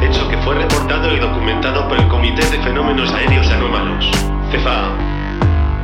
Hecho 0.05 0.29
que 0.29 0.37
fue 0.39 0.55
reportado 0.55 1.15
y 1.15 1.19
documentado 1.19 1.89
por 1.89 1.99
el 1.99 2.07
Comité 2.09 2.45
de 2.47 2.59
Fenómenos 2.63 3.13
Aéreos 3.13 3.51
Anómalos, 3.51 4.11
CEFA. 4.51 4.91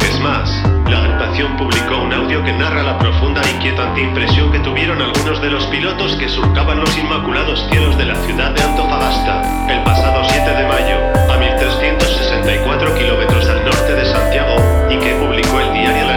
Es 0.01 0.21
más, 0.21 0.63
la 0.89 0.99
agrupación 0.99 1.57
publicó 1.57 1.99
un 1.99 2.13
audio 2.13 2.43
que 2.45 2.53
narra 2.53 2.83
la 2.83 2.99
profunda 2.99 3.41
e 3.43 3.51
inquietante 3.51 4.03
impresión 4.03 4.53
que 4.53 4.59
tuvieron 4.61 5.01
algunos 5.01 5.41
de 5.41 5.51
los 5.51 5.65
pilotos 5.67 6.17
que 6.17 6.29
surcaban 6.29 6.81
los 6.81 6.97
inmaculados 6.99 7.67
cielos 7.71 7.97
de 7.97 8.07
la 8.07 8.15
ciudad 8.17 8.51
de 8.51 8.63
Antofagasta, 8.63 9.73
el 9.73 9.83
pasado 9.85 10.23
7 10.29 10.51
de 10.51 10.67
mayo, 10.67 10.97
a 11.33 11.39
1364 11.39 12.95
kilómetros 12.99 13.49
al 13.49 13.65
norte 13.65 13.95
de 13.95 14.05
Santiago, 14.05 14.57
y 14.91 14.99
que 14.99 15.15
publicó 15.15 15.61
el 15.61 15.73
diario 15.73 16.10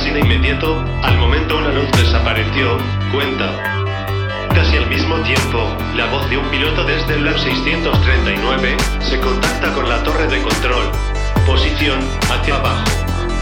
casi 0.00 0.18
inmediato, 0.18 0.82
al 1.02 1.18
momento 1.18 1.58
una 1.58 1.68
luz 1.72 1.90
desapareció, 1.92 2.78
cuenta. 3.12 3.52
Casi 4.54 4.78
al 4.78 4.86
mismo 4.86 5.16
tiempo, 5.20 5.76
la 5.94 6.06
voz 6.06 6.28
de 6.30 6.38
un 6.38 6.48
piloto 6.48 6.84
desde 6.84 7.16
el 7.16 7.24
LAB 7.26 7.38
639 7.38 8.76
se 9.00 9.20
contacta 9.20 9.70
con 9.74 9.86
la 9.90 10.02
torre 10.02 10.26
de 10.26 10.40
control. 10.40 10.90
Posición 11.44 12.00
hacia 12.30 12.56
abajo. 12.56 12.84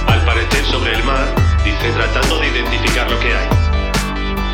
Al 0.09 0.25
parecer 0.25 0.65
sobre 0.65 0.95
el 0.95 1.05
mar, 1.05 1.29
dice 1.63 1.93
tratando 1.93 2.41
de 2.41 2.49
identificar 2.49 3.09
lo 3.09 3.21
que 3.21 3.29
hay. 3.29 3.49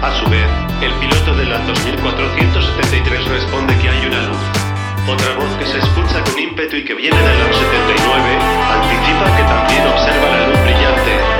A 0.02 0.12
su 0.20 0.28
vez, 0.28 0.46
el 0.82 0.92
piloto 1.00 1.34
de 1.34 1.46
la 1.46 1.58
2473 1.60 3.24
responde 3.28 3.78
que 3.78 3.88
hay 3.88 4.06
una 4.06 4.22
luz. 4.28 4.44
Otra 5.08 5.32
voz 5.36 5.50
que 5.58 5.64
se 5.64 5.78
escucha 5.78 6.22
con 6.22 6.38
ímpetu 6.38 6.76
y 6.76 6.84
que 6.84 6.92
viene 6.92 7.16
del 7.16 7.38
LAB 7.38 7.54
79 7.54 8.38
anticipa 8.68 9.36
que 9.36 9.42
también 9.42 9.86
observa 9.86 10.28
la 10.28 10.48
luz 10.48 10.60
brillante. 10.64 11.33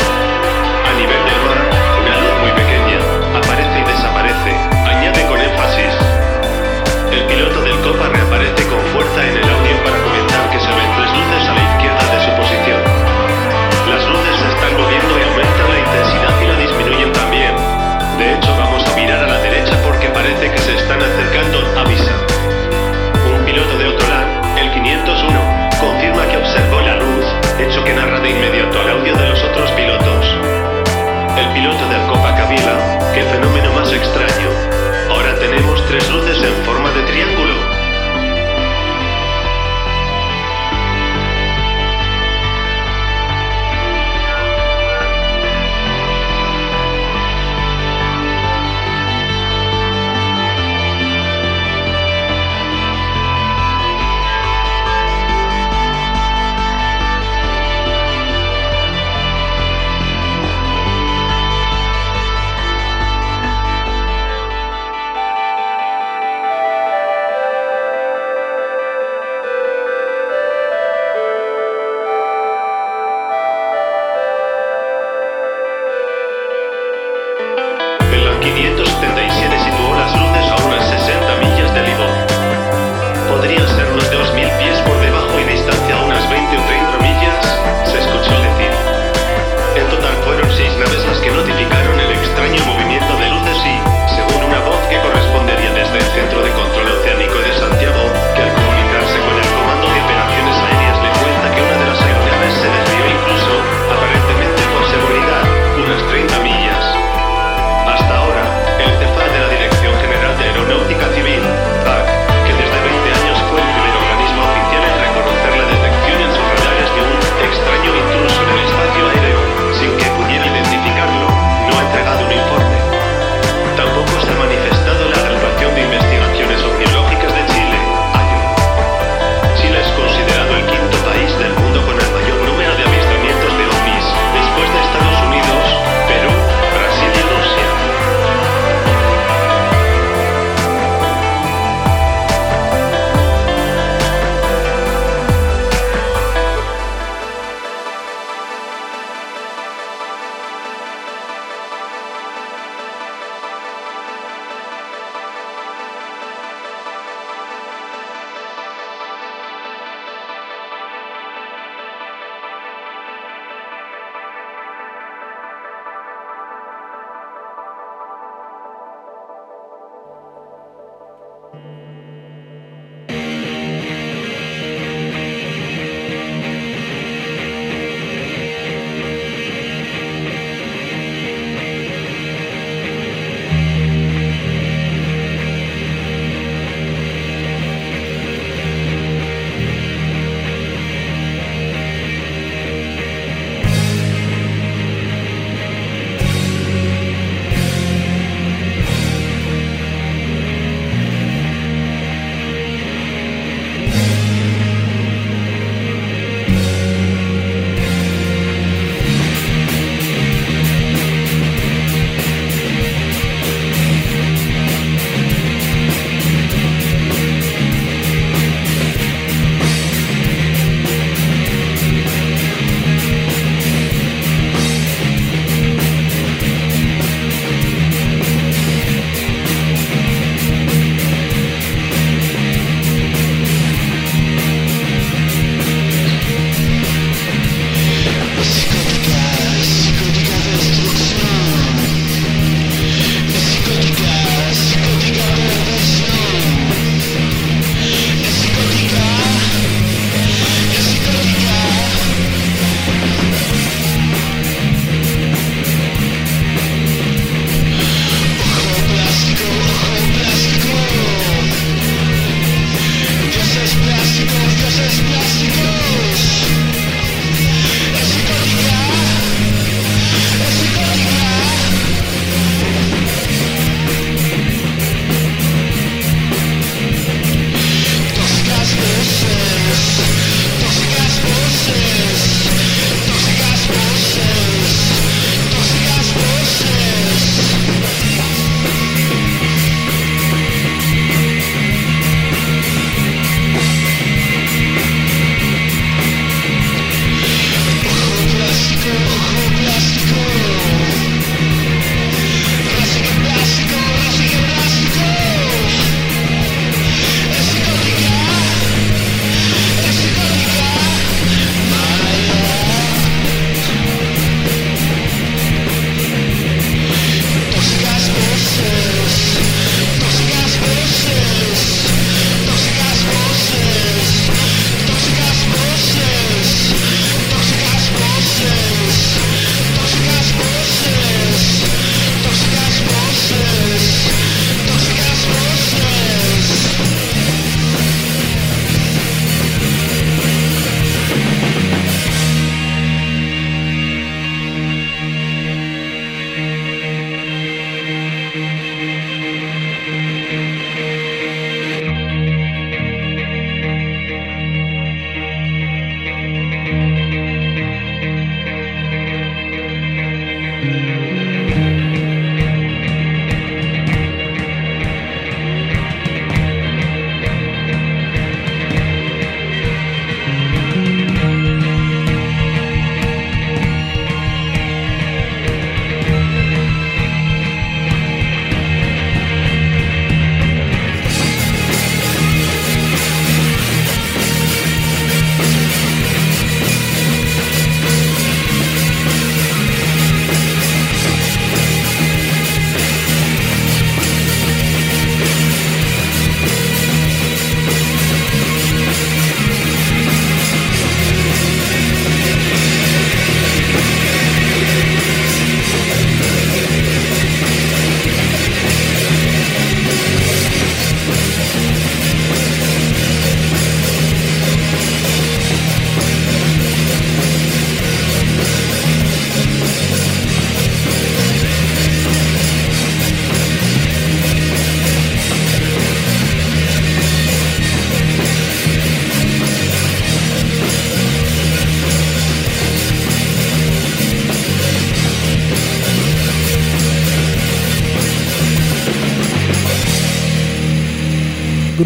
en 36.43 36.84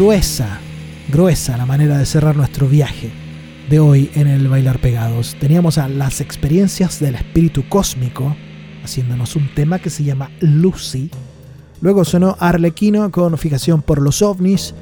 gruesa, 0.09 0.59
gruesa 1.09 1.55
la 1.55 1.67
manera 1.67 1.99
de 1.99 2.05
cerrar 2.07 2.35
nuestro 2.35 2.67
viaje 2.67 3.11
de 3.69 3.79
hoy 3.79 4.09
en 4.15 4.25
el 4.25 4.47
Bailar 4.47 4.79
Pegados. 4.79 5.35
Teníamos 5.39 5.77
a 5.77 5.87
las 5.87 6.19
experiencias 6.19 6.99
del 6.99 7.13
espíritu 7.13 7.69
cósmico, 7.69 8.35
haciéndonos 8.83 9.35
un 9.35 9.53
tema 9.53 9.77
que 9.77 9.91
se 9.91 10.03
llama 10.03 10.31
Lucy. 10.39 11.11
Luego 11.79 12.05
sonó 12.05 12.35
Arlequino 12.39 13.11
con 13.11 13.37
Fijación 13.37 13.83
por 13.83 14.01
los 14.01 14.23
ovnis. 14.23 14.73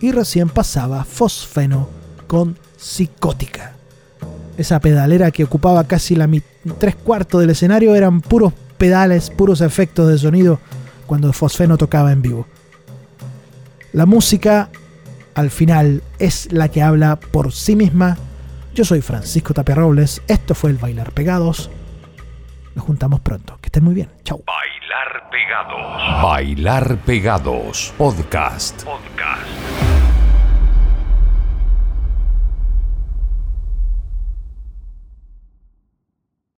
Y 0.00 0.12
recién 0.12 0.48
pasaba 0.48 1.04
Fosfeno 1.04 1.90
con 2.26 2.56
Psicótica. 2.78 3.74
Esa 4.56 4.80
pedalera 4.80 5.30
que 5.30 5.44
ocupaba 5.44 5.84
casi 5.84 6.16
la 6.16 6.26
tres 6.78 6.96
cuartos 6.96 7.42
del 7.42 7.50
escenario 7.50 7.94
eran 7.94 8.22
puros 8.22 8.54
pedales, 8.78 9.28
puros 9.28 9.60
efectos 9.60 10.08
de 10.08 10.16
sonido 10.16 10.58
cuando 11.06 11.34
Fosfeno 11.34 11.76
tocaba 11.76 12.12
en 12.12 12.22
vivo. 12.22 12.46
La 13.92 14.06
música, 14.06 14.68
al 15.34 15.50
final, 15.50 16.02
es 16.18 16.52
la 16.52 16.68
que 16.68 16.82
habla 16.82 17.16
por 17.16 17.52
sí 17.52 17.74
misma. 17.74 18.16
Yo 18.74 18.84
soy 18.84 19.00
Francisco 19.00 19.52
Tapia 19.52 19.74
Robles. 19.74 20.22
Esto 20.28 20.54
fue 20.54 20.70
el 20.70 20.76
Bailar 20.76 21.12
Pegados. 21.12 21.70
Nos 22.74 22.84
juntamos 22.84 23.20
pronto. 23.20 23.58
Que 23.60 23.66
estén 23.66 23.84
muy 23.84 23.94
bien. 23.94 24.08
Chau. 24.22 24.42
Bailar 24.46 25.30
Pegados. 25.30 26.22
Bailar 26.22 26.96
Pegados. 26.98 27.92
Podcast. 27.98 28.84